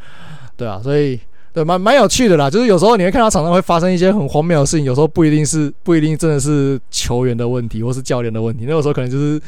[0.55, 1.19] 对啊，所以
[1.51, 2.49] 对蛮蛮有趣的啦。
[2.49, 9.39] 就是有时候你会看到场上会发生一些很荒谬的事情，有时候不一定是不一定真的是球员的问题或是教练的问题，那有时候可能就是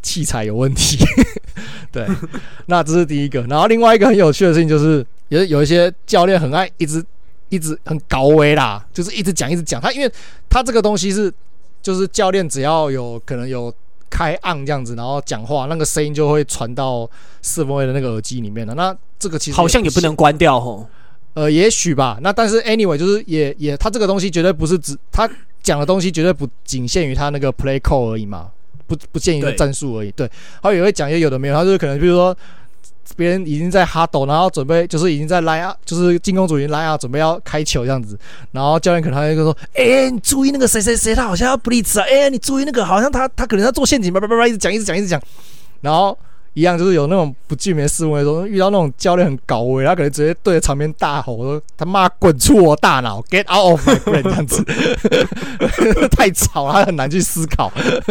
[0.00, 1.04] 器材有问题。
[1.92, 2.06] 对，
[2.64, 3.42] 那这是第一个。
[3.42, 7.04] 然后另外一个很有趣的事情就是，有有一些教练很爱一直
[7.48, 9.80] 一直很高危啦，就是一直讲一直讲。
[9.80, 10.10] 他因为
[10.48, 11.32] 他这个东西是，
[11.82, 13.74] 就是教练只要有可能有。
[14.08, 17.10] 开按这样子，然后讲话，那个声音就会传到
[17.42, 18.72] 四分卫的那个耳机里面了。
[18.74, 20.88] 那这个其实好像也不能关掉吼。
[21.34, 22.16] 呃，也许吧。
[22.22, 25.28] 那但是 anyway，就是也也，他这个东西绝对不是只他
[25.60, 28.48] 讲的东西，绝对不仅限于他那个 play call 而已嘛，
[28.86, 30.10] 不不限于战术而已。
[30.12, 30.30] 对，
[30.62, 32.34] 他也会讲一些有的没有，他就是可能比如说。
[33.14, 38.18] 别人已经在哈斗，然后准备就是已经在拉啊，就是进攻组已经拉啊，准备要开球这样子。
[38.50, 42.06] 然后教练可能还会说：“哎、你注意那个谁谁谁，他好像要不利兹啊！
[42.10, 45.20] 哎、你注意那个，好像他他可能要做陷阱，叭叭叭叭，一直讲一直讲一直讲。”
[45.80, 46.18] 然后。
[46.56, 54.64] 一样就是有那种不具名的四分卫说，遇到那种教练很高危，他可能直接对着场边大吼说：“他妈滚出我大脑，get out of my brain！” 这样子
[56.16, 57.70] 太吵了，他很难去思考，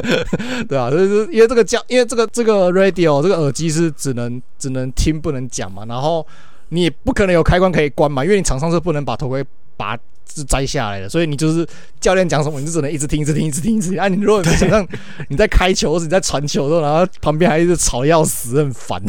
[0.70, 0.92] 对吧？
[0.92, 6.24] 就是因为这个教，因为这个这个 radio 这个耳机是只能只能听不能讲嘛，然后
[6.70, 9.44] 你也不可能有开关可以关嘛，因为你场上是不能把头盔
[9.76, 9.98] 拔。
[10.34, 11.68] 是摘下来的，所以你就是
[12.00, 14.00] 教练讲什么，你就只能一直听，一直听，一直听，一直听。
[14.00, 14.88] 啊，你如果你想让
[15.30, 19.02] 你在开球或者你在传球的时候，然后旁边还一直吵要死，很烦。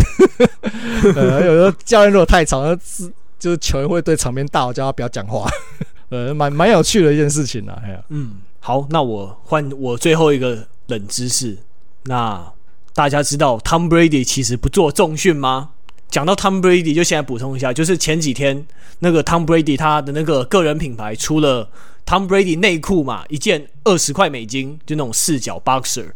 [1.14, 5.49] 呃，有时候教练如果太吵，那是就是球员会对场边大吼，叫他不要讲话。
[6.11, 7.81] 呃，蛮蛮有趣的一件事情啊。
[7.85, 11.59] 哎呀，嗯，好，那我换我最后一个冷知识。
[12.05, 12.53] 那
[12.95, 15.71] 大家知道 Tom Brady 其实不做重训吗？
[16.17, 18.67] 讲到 Tom Brady，就现在补充一下，就是前几天
[19.01, 21.69] 那个 Tom Brady 他的那个个人品牌出了
[22.07, 26.07] Tom Brady 内裤嘛，一件二十块美金，就那种四角 Boxer，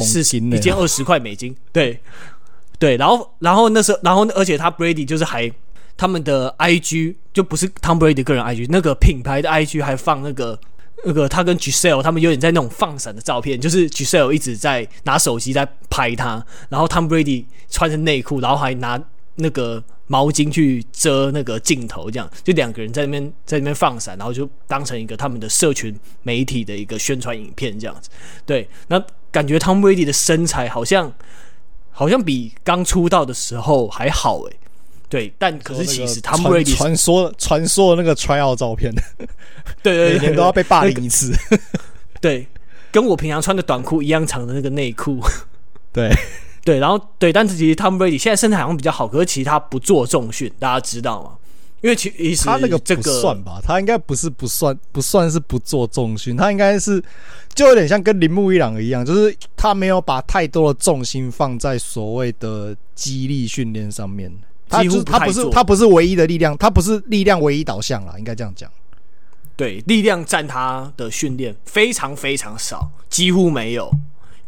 [0.00, 2.00] 是一件二十块美金，对
[2.78, 5.52] 对，然后然后那时候，然后而且他 Brady 就是还
[5.94, 10.58] 他们的 IG 就不是 Tom Brady 个人 IG，那个品牌的 IG 还放那个。
[11.04, 19.00] 那个他跟 Giselle 他们有点在那种放闪的照片，就是 Giselle 一直在拿手机在拍他，然后 Tom Brady 穿着内裤，然后还拿
[19.38, 28.10] 那个毛巾去遮那个镜头，这样就两个人在那边在那边放闪，然后就当成一个他们的社群媒体的一个宣传影片这样子。
[28.44, 31.12] 对，那感觉 Tom Brady 的身材好像
[31.90, 34.56] 好像比刚出道的时候还好诶。
[35.08, 38.92] 对，但可是其实他们传说传说的那个 tryout 照片，
[39.82, 41.32] 对，对，对，对，每年都要被霸凌一次。
[42.20, 42.46] 对，
[42.90, 45.20] 跟我平常穿的短裤一样长的那个内裤。
[45.90, 46.10] 对
[46.68, 51.30] 对，然后对，但是其实 Tom Brady 现在身材好像比较好，可是其实他不做重训，大家知道吗？
[51.80, 57.02] 因为其实他那个不算吧，他应该不是不算，不算是不做重训，他应该是
[57.54, 64.30] 就有点像跟铃木一朗一样，就是他没有把太多的重心放在所谓的肌力训练上面。
[64.68, 68.70] 他就是他不是他不是唯一的力量，他不是力量唯一导向啦，应该这样讲。
[69.56, 73.90] 对，力量占他的训练非常非常少，几乎没有。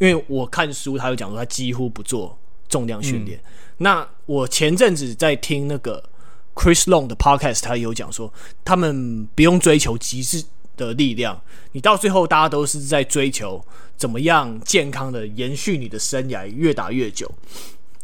[0.01, 2.37] 因为我看书，他有讲说他几乎不做
[2.69, 3.39] 重量训练。
[3.39, 3.45] 嗯、
[3.79, 6.03] 那我前阵子在听那个
[6.55, 8.33] Chris Long 的 Podcast，他有讲说，
[8.65, 10.43] 他们不用追求极致
[10.77, 11.41] 的力量，
[11.73, 13.63] 你到最后大家都是在追求
[13.97, 17.31] 怎么样健康的延续你的生涯，越打越久。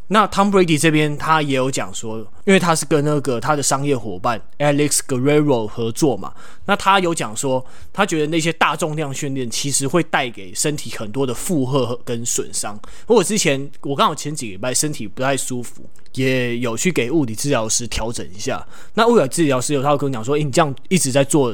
[0.09, 6.33] 那 Tom Brady 这边他也有讲说，因为他是跟那个他的商业伙伴 Alex Guerrero 合作嘛，
[6.67, 12.79] 那他有讲说，他觉得那些大重量训练其实会带给身体很多的负荷跟损伤。
[13.09, 15.85] 我之前我刚好前几礼拜身体不太舒服，
[16.15, 18.65] 也有去给物理治疗师调整一下。
[18.95, 21.53] 那物理治疗师有他会跟我讲说，诶，你这样一直在做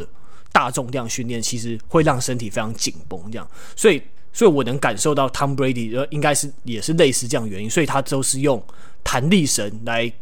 [0.53, 4.03] 大重量训练，其实会让身体非常紧绷，这样，所以。
[4.33, 8.63] 所以我能感受到 Tom Brady，应该是也是类似这样原因，所以他都是用
[9.05, 10.13] 弹力绳来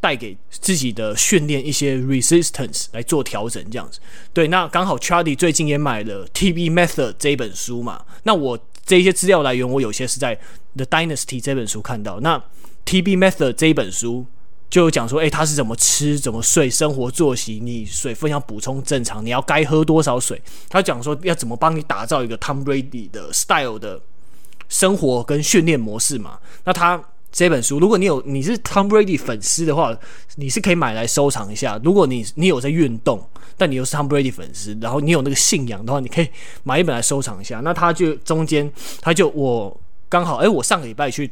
[0.00, 4.00] 带给自己的训练一些 resistance 来做调整，这样子。
[4.32, 8.04] 对，那刚好 Charlie 最近也买了 TB Method 这一本书嘛。
[8.24, 10.34] 那我这些资料来源，我有些是在
[10.74, 12.18] The Dynasty 这本书看到。
[12.18, 12.42] 那
[12.84, 14.26] TB Method 这一本书
[14.72, 20.40] 就有讲说，诶，他是怎么吃、怎么睡、生活作息，你水分要补充正常，你要该喝多少水。
[20.70, 24.00] 他讲说要怎么帮你打造一个 Tom Brady 的 style 的
[24.70, 26.38] 生活跟训练模式嘛。
[26.64, 26.98] 那他。
[27.34, 29.96] 这本书，如果你有你是 Tom Brady 粉丝的话，
[30.36, 31.80] 你是可以买来收藏一下。
[31.82, 36.28] 如果你你有在运动，但你又是 Tom Brady 粉丝，然后你有那个信仰的话，你可以
[36.62, 37.60] 买一本来收藏一下。
[37.60, 38.70] 那他就中间，
[39.00, 39.74] 他就我
[40.10, 41.30] 刚好，哎，我上个礼拜去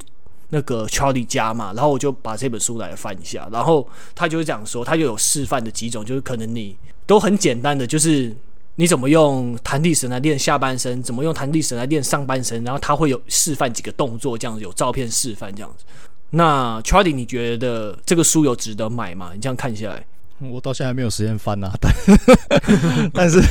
[0.51, 6.77] 那个 Charlie 家嘛，然后我就把这本书来翻一下，然后他就讲说，他就有示范的几种，就是可能你
[7.07, 8.37] 都很简单的，就是。
[8.77, 11.03] 你怎么用弹力绳来练下半身？
[11.03, 12.65] 怎么用弹力绳来练上半身？
[12.65, 15.85] 然后他会有示范几个动作，这样子有照片示范这样子。
[16.31, 19.33] 那 Charlie，你觉得这个书有值得买吗？
[19.35, 20.03] 你这样看下来，
[20.39, 21.71] 我到现在没有时间翻啊。
[21.79, 23.43] 但但是，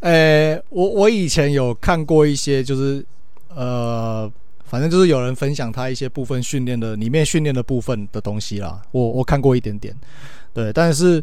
[0.00, 3.04] 呃、我我以前有看过一些，就是
[3.54, 4.30] 呃，
[4.72, 8.80] 反正就是有人分享他一些部分训练的里面训练的部分的东西啦。
[8.90, 9.94] 我我看过一点点，
[10.52, 11.22] 对，但是。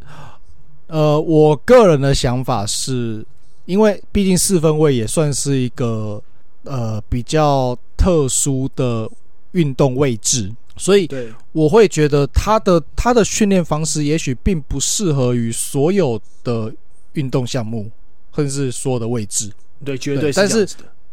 [0.92, 3.24] 呃，我个人的想法是，
[3.66, 6.20] 因为毕竟四分卫也算是一个
[6.64, 9.08] 呃比较特殊的
[9.52, 11.08] 运动位置，所以
[11.52, 16.74] 我会觉得他的他的训练方式也许并不适合于所有的
[17.14, 17.88] 运动项目，
[18.36, 19.52] 甚至是所有的位置。
[19.86, 20.40] 对，绝对是。
[20.40, 20.68] 但是，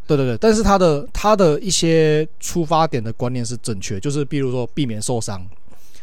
[0.07, 5.45] 对对对，但是他的他的一些出发点的观念是正确，就是比如说避免受伤。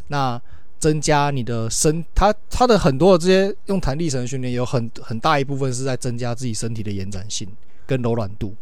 [0.08, 0.40] 那
[0.78, 7.48] 增加你的身，他他的很多的这些用弹力绳训练，有很很大一部分是在增加自己身体的延展性
[7.86, 8.54] 跟柔软度。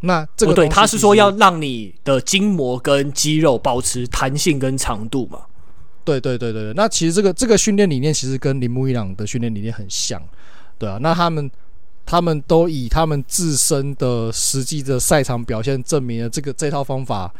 [0.00, 5.40] 那这个对，他是说要让你的筋膜跟肌肉保持弹性跟长度嘛？
[6.02, 6.72] 对对对对对。
[6.74, 10.22] 那其实这个这个训练理念其实跟铃木一朗的训练理念很像，
[10.78, 10.98] 对啊。
[11.02, 11.50] 那他们
[12.06, 17.30] 他们都以他们自身的实际的赛场表现证明了这个这套方法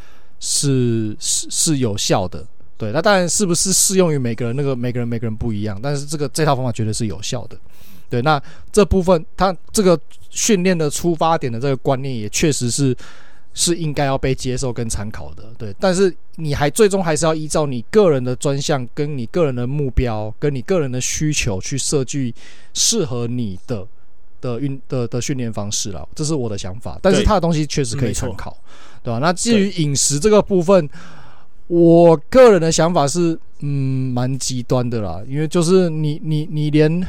[0.41, 2.45] 是是是有效的。
[2.77, 4.55] 对，那当然是不是适用于每个人？
[4.55, 7.57] 那个每个人每个人不一样，但是这个这套方法绝对是有效的。
[8.11, 9.99] 对，那这部分他这个
[10.29, 12.95] 训练的出发点的这个观念也确实是
[13.55, 15.45] 是应该要被接受跟参考的。
[15.57, 22.35] 对，但是你还最终还是要依照你个人的专项、跟你个人的目标、跟你个人的需求去设计
[22.75, 23.87] 适合你的
[24.47, 26.09] 的运的的训练方式了。
[26.15, 28.57] 这是我的想法，但是他的东西确实可以参考，
[29.03, 29.19] 对吧？
[29.19, 30.89] 那至于饮食这个部分。
[31.69, 37.05] 我个人的想法是，嗯，蛮极端的啦，因为就是你你你连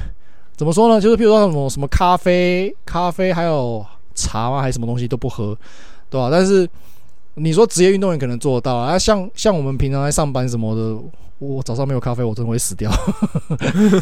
[0.55, 0.99] 怎么说呢？
[0.99, 3.85] 就是譬如说什么什么咖啡、咖啡还有
[4.15, 5.55] 茶啊，还是什么东西都不喝，
[6.09, 6.29] 对吧？
[6.31, 6.67] 但是
[7.35, 10.97] 你说职业运动员可能做得到啊，像像我们平常在上班什么的，
[11.39, 12.91] 我早上没有咖啡，我真的会死掉。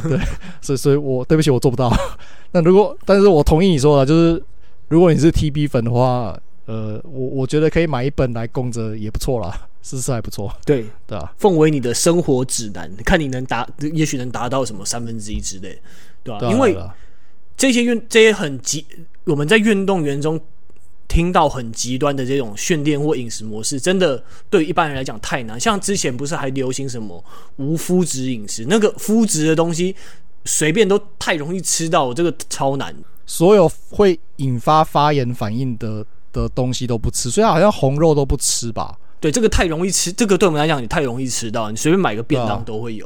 [0.07, 0.19] 对，
[0.61, 1.91] 所以所以我对不起，我做不到。
[2.51, 4.41] 那如果，但是我同意你说的，就是
[4.87, 9.67] 如果你是 TB 粉的话，呃，我我觉得可以买一本来供着也不错啦。
[9.81, 15.79] 姿势还不错，对对啊，奉为你的生活指南，看你能达，也许能达到什么三分之一之类，
[16.23, 16.51] 对吧、啊？
[16.51, 16.75] 因为
[17.55, 18.83] 这些运，这些很极，
[19.25, 20.41] 我们在运动员中
[21.15, 25.57] 听到很极端的这种训练或饮食模式，真的对一般人来讲太难。
[25.57, 27.23] 像之前不是还流行什么
[27.55, 29.95] 无麸质饮食，那个麸质的东西
[30.43, 32.93] 随便都太容易吃到，这个超难。
[33.25, 38.97] 所有会引发发炎反应的的东西都不吃，所以好像红肉都不吃吧。
[39.21, 43.05] 对，这个太容易吃，这个对我们来讲也太容易吃到，你随便买个便当都会有。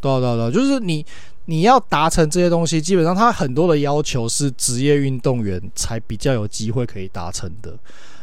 [0.00, 1.04] 对啊，对啊，对啊，就是你
[1.48, 7.74] 你要达成这些东西，基本上它很多的要求是职业运动员才比较有机会可以达成的。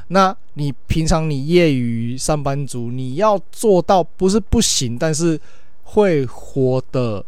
[0.10, 5.40] 那你平常你业余上班族，你要做到不是不行，但是
[5.84, 7.26] 会活得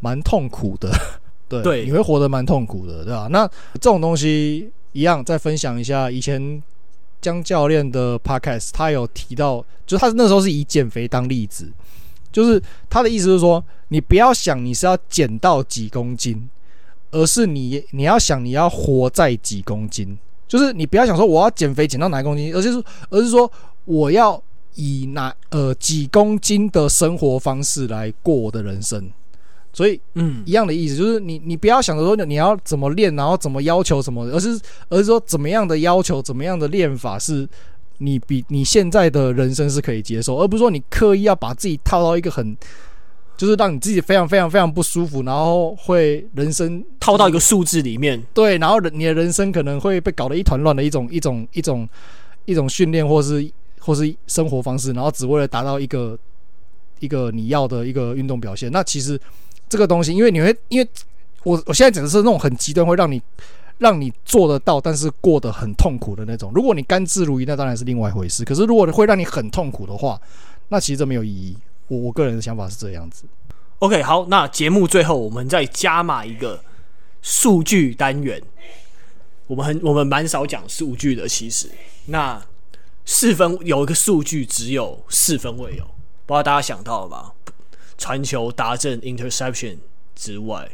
[0.00, 0.90] 蛮痛苦的。
[1.48, 3.28] 对，对你会活得蛮痛苦的，对吧？
[3.30, 6.62] 那这种东西一样，再分享一下以前。
[7.18, 11.72] 江教练的 podcast，他有提到，就是他那时候是以减肥当例子，
[12.36, 16.46] 就是他的意思是说，你不要想你是要减到几公斤，
[17.10, 23.50] 而是你你要想你要活在几公斤，就是你不要想说我要减肥减到哪公斤，而是说而是说
[23.86, 24.42] 我要
[24.74, 29.10] 以哪呃几公斤的生活方式来过我的人生。
[29.72, 34.60] 所以，嗯，一样的意思就是你，你不要想着说你要怎么练，然后怎么要求什么，而是，
[34.90, 37.48] 而是说怎么样的要求，怎么样的练法是
[37.98, 42.56] 你比你现在的人生是可以接受，而不是说你刻意要把自己套到一个很，
[43.36, 51.88] 就是让你自己非常非常非常不舒服，然后会人生套到一个数字里面，对，然后人你的人生可能会被搞得一团乱的一种一种一种
[52.44, 56.18] 一种训练或是或是生活方式，然后只为了达到一个。
[56.98, 58.72] 一个你要的一个运动表现。
[58.72, 59.20] 那其实
[59.68, 60.88] 这个东西，因为你会，因为
[61.42, 63.20] 我我现在讲的是那种很极端，会让你
[63.78, 66.50] 让你做得到，但是过得很痛苦的那种。
[66.54, 68.44] 如果你甘之如饴，那当然是另外一回事。
[68.44, 70.20] 可是如果会让你很痛苦的话，
[70.68, 71.56] 那其实这没有意义。
[71.88, 73.24] 我我个人的想法是这样子。
[73.80, 76.62] OK，好，那节目最后我们再加码一个
[77.22, 78.42] 数据单元。
[79.46, 81.70] 我们很我们蛮少讲数据的，其实
[82.06, 82.42] 那
[83.04, 85.84] 四分有一个数据只有四分位有，
[86.24, 87.32] 不知道大家想到了吧？
[87.98, 89.76] 传球、达阵、interception
[90.14, 90.68] 之外，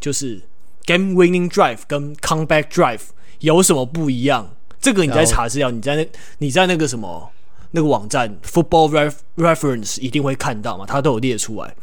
[0.00, 0.40] 就是
[0.84, 3.00] game winning drive 跟 comeback drive
[3.40, 4.54] 有什么不一样？
[4.80, 6.06] 这个你在查资料，你在那
[6.38, 7.30] 你在那个什么
[7.70, 11.74] 那个网站 Football Ref Reference 一定会看到嘛，它都有列出来。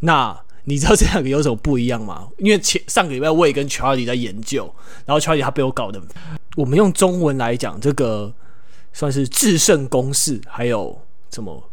[0.00, 2.28] 那你知道这两个有什么不一样吗？
[2.38, 4.72] 因为前上个礼拜我也跟 Charlie 在研究，
[5.06, 6.00] 然后 Charlie 他被我搞的。
[6.56, 8.34] 我们用中文来讲，这个
[8.92, 11.00] 算是制胜公式，还有
[11.30, 11.70] 什么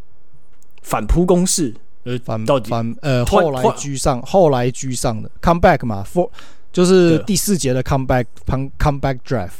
[0.81, 1.75] 反扑公式？
[2.07, 6.29] 呃，反到底反呃后来居上，后来居上的 comeback 嘛，for
[6.71, 8.25] 就是第四节的 comeback
[8.79, 9.51] comeback drive。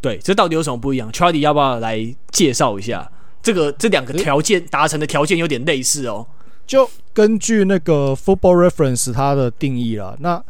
[0.00, 3.08] 对，这到底有什么不一样？Charlie 要不要来介绍一下？
[3.42, 6.26] 这个这两个条件达成的条件有点类似哦。
[6.66, 10.42] 就根据那个 Football Reference 它的定义啦，那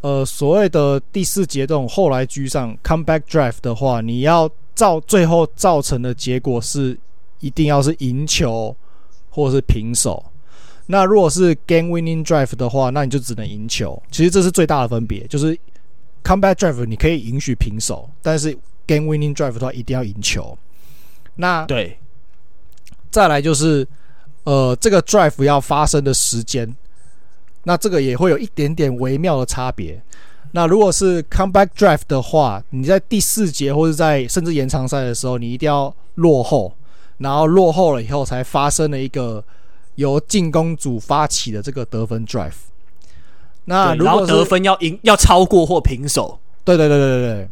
[0.00, 6.98] 呃所谓的第四节这种后来居上 comeback drive 的话，你要造最后造成的结果是
[7.38, 8.74] 一定要是赢球
[9.30, 10.24] 或者是平手。
[10.86, 14.02] 那如果是 game winning drive 的话，那你就只能赢球。
[14.10, 15.58] 其实这是最大的分别，就是
[16.24, 18.56] comeback drive 你可以允许平手，但是
[18.86, 20.56] game winning drive 的话一定要赢球。
[21.36, 21.98] 那对，
[23.10, 23.86] 再来就是。
[24.44, 26.68] 呃，这个 drive 要发生的时间，
[27.62, 30.02] 那这个也会有一点点微妙的差别。
[30.50, 36.76] 那如果是 comeback drive 的话，你在第四节或者在甚至延长赛的时候，你一定要落后，
[37.18, 39.44] 然后落后了以后才发生了一个
[40.02, 42.52] 由进攻组发起的这个得分 drive。
[43.64, 46.38] 那如果得分要赢，要超过或平手。
[46.64, 47.48] 对对对对对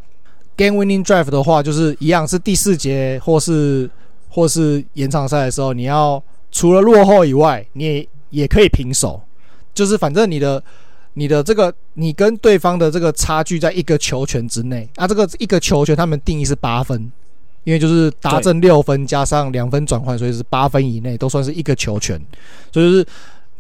[0.57, 3.89] 对，game winning drive 的话，就是一样是第四节或是
[4.29, 6.23] 或是延长赛的时候，你要。
[6.53, 9.23] 除了落后以外，你也也可以平手，
[9.73, 10.61] 就是反正你的
[11.15, 14.89] 你的这个你跟对方的这个差距在一个球权之内。
[14.97, 17.13] 啊，这个一个球权他们定义是八分，
[17.65, 22.21] 因为就是达阵六分加上两分转换，所以是八分以内都算是一个球权。
[22.73, 23.07] 所以就是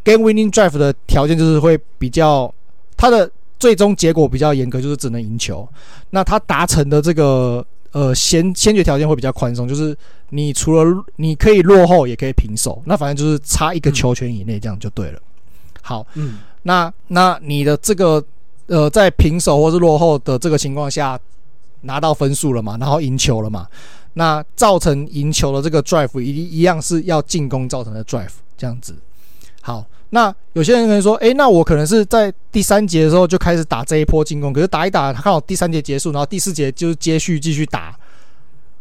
[0.05, 2.53] game winning drive 的条件就是会比较，
[2.96, 5.68] 它的最终结果比较严格，就是只能赢球。
[6.11, 7.64] 那它达成的这个。
[7.92, 9.96] 呃，先先决条件会比较宽松，就是
[10.28, 15.20] 你除了你可以落后，也可以平手，那反正就是差一个球权以内，这样就对了。
[15.82, 18.24] 好，嗯，那那你的这个
[18.68, 21.18] 呃，在平手或是落后的这个情况下
[21.83, 23.66] 拿到分数了嘛，然后赢球了嘛，
[24.14, 28.97] 那造成赢球的这个 drive 一一样是要进攻造成的 drive，这样子。
[29.61, 29.87] 好。
[30.12, 37.97] 那有些人可能说，诶、那我可能是在第三节的时候就开始打这一波进攻，可是打一打，他刚好第三节结束，然后第四节就是接续继续打，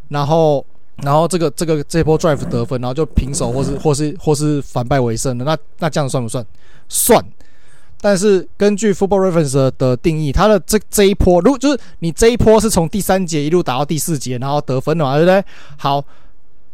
[0.08, 0.66] 然后，
[1.04, 6.44] 然后这个这个这波 drive 得分，然后就平手或是或是或是反败为胜的，那那这样算不算？
[6.88, 7.24] 算。
[8.00, 15.44] 但是根据 Football Reference 的定义，它的这这一波，如果就是你这一波是从第三节一路打到第四节，然后得分的嘛，对不对？
[15.76, 16.04] 好。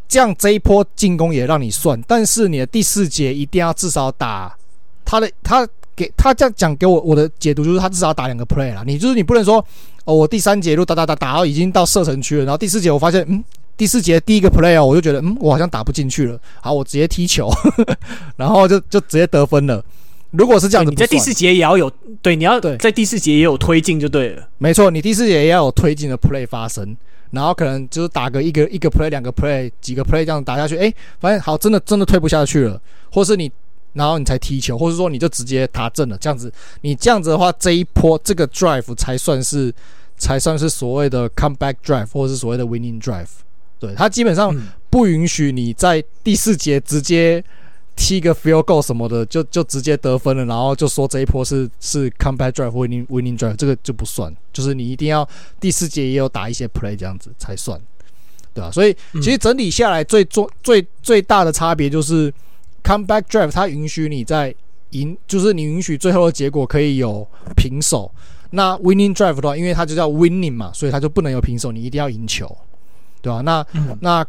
[0.08, 4.56] 这样这一波进攻也让你算，但是你的第四节一定要至少打
[5.04, 5.66] 他的，他
[5.96, 8.84] 给他这样讲给我我的解读就是他至少打两个 play 啦。
[8.86, 9.56] 你就是你不能说
[10.04, 13.42] 哦，我第三节一路打打打打到已经到射程区了，然后第四节我发现嗯，
[13.76, 17.96] 第四节第一个 play 哦，我就觉得嗯，我好像打不进去了，好，我直接踢球，呵 呵
[18.36, 19.84] 然后就就直接得分了。
[20.36, 24.48] 如果是这样子，你在第四节也要有对，你要对在第四节也有推进就对了。
[24.58, 26.96] 没错，你第四节也要有推进的 play 发生。
[27.32, 32.80] 然后可能就是打个一个一个 play 两个 play 几个 play 这样打下去，哎，发现好真的真的推不下去了，
[33.10, 33.50] 或是你
[33.94, 36.50] 然后你才踢球，或是说你就直接打正了，这样子
[36.82, 39.74] 你这样子的话，这一波这个 drive 才算是
[40.16, 43.26] 才算是所谓的 comeback drive 或是所谓的 winning drive，
[43.80, 44.56] 对，它基本上
[44.88, 47.42] 不允许你在第四节直接。
[47.96, 55.26] 踢个 field goal 什么的，就就直接得分了，然后就说这一波是是 comeback drive winning winning drive，这个就不算，就是你一定要
[55.58, 57.80] 第四节也有打一些 play 这样子才算，
[58.52, 58.70] 对吧？
[58.70, 62.30] 所以其实整体下来最重最最大的差别就是
[62.84, 64.54] comeback drive 它允许你在
[64.90, 67.26] 赢，就是你允许最后的结果可以有
[67.56, 68.12] 平手。
[68.50, 72.46] 那 winning drive 的话，因为它就叫 winning 嘛，所以它就不能有平手，你一定要赢球，
[73.22, 73.40] 对吧？
[73.40, 73.66] 那
[74.00, 74.26] 那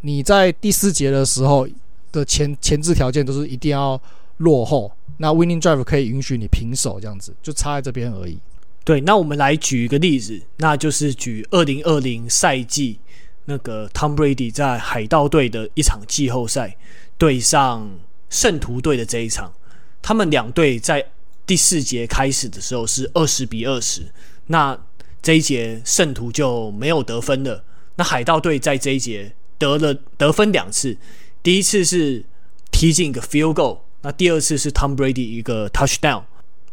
[0.00, 1.68] 你在第四节的时候。
[2.12, 4.00] 的前前置条件都是一定要
[4.38, 8.38] 落后，那 winning drive 可以允许你平手这样子，就差在这边而已。
[8.84, 12.98] 对，那我们来举一个例子，那就是举二零二零赛季
[13.44, 16.76] 那个 Tom Brady 在海盗队的一场季后赛
[17.18, 17.88] 对上
[18.30, 19.52] 圣徒队的这一场，
[20.00, 21.04] 他们两队在
[21.46, 24.02] 第四节开始的时候是二十比二十，
[24.46, 24.78] 那
[25.20, 27.62] 这一节圣徒就没有得分了。
[27.96, 30.96] 那海盗队在这一节得了得分两次，
[31.42, 32.24] 第一次是
[32.70, 36.24] 踢进一个 field goal，那第二次是 Tom Brady 一个 touchdown。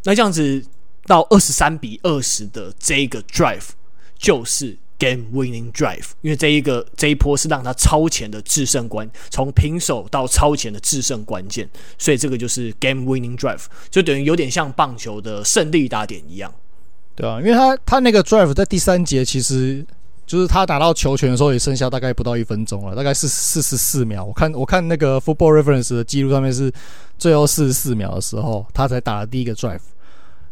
[0.04, 0.64] 那这样子
[1.06, 3.70] 到二十三比二十的这一个 drive
[4.18, 16.54] 就是 game winning drive，因为这一个这一波是让他超前的制胜关，从平手到超前的制胜关键，所以这个就是 game winning drive，就等于有点像棒球的胜利打点一样。
[17.16, 19.86] 对啊，因为他他那个 drive 在第三节其实。
[20.28, 24.24] 就是他打到球权的时候，也剩下大概不到一分钟了，大概是四十四秒。
[24.26, 26.72] 我看我看那个 Football Reference 的记录上面是
[27.18, 29.80] 最后四十四秒的时候，他才打了第一个 drive。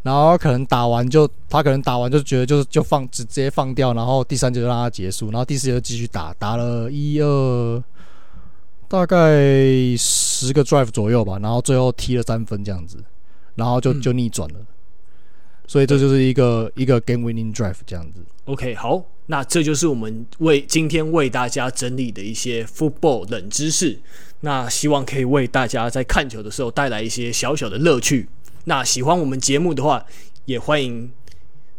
[0.01, 7.84] 然后可能打完就他可能打完就觉得就是就放直接放掉，然后第三节就让他结束，然后第四节就继续打，打了一二
[8.88, 9.17] 大概
[9.97, 13.03] 十个 drive 左右吧，然后最后踢了三分这样子，
[13.55, 14.55] 然后就就逆转了。
[14.59, 14.67] 嗯
[15.68, 18.22] 所以这就是一个一个 game winning drive 这样子。
[18.45, 23.99] OK，好，那这就是我们为今天为大家整理的一些 football 冷知识。
[24.41, 28.30] 那希望可以为大家在看球的时候带来一些小小的乐趣。
[28.66, 30.05] 那喜欢我们节目的话，
[30.45, 31.11] 也欢迎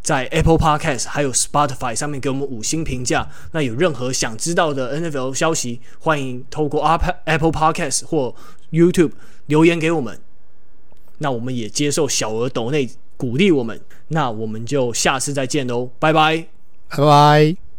[0.03, 3.31] 在 Apple Podcast 还有 Spotify 上面给我们五星评价。
[3.53, 6.83] 那有任何想知道的 NFL 消息，欢迎透过
[7.25, 8.35] Apple Podcast 或
[8.73, 9.13] YouTube
[9.47, 10.19] 留言给我们。
[11.19, 12.91] 那我们也接受小额抖内。
[13.17, 16.47] 鼓励我们，那我们就下次再见喽，拜拜，
[16.89, 17.66] 拜拜。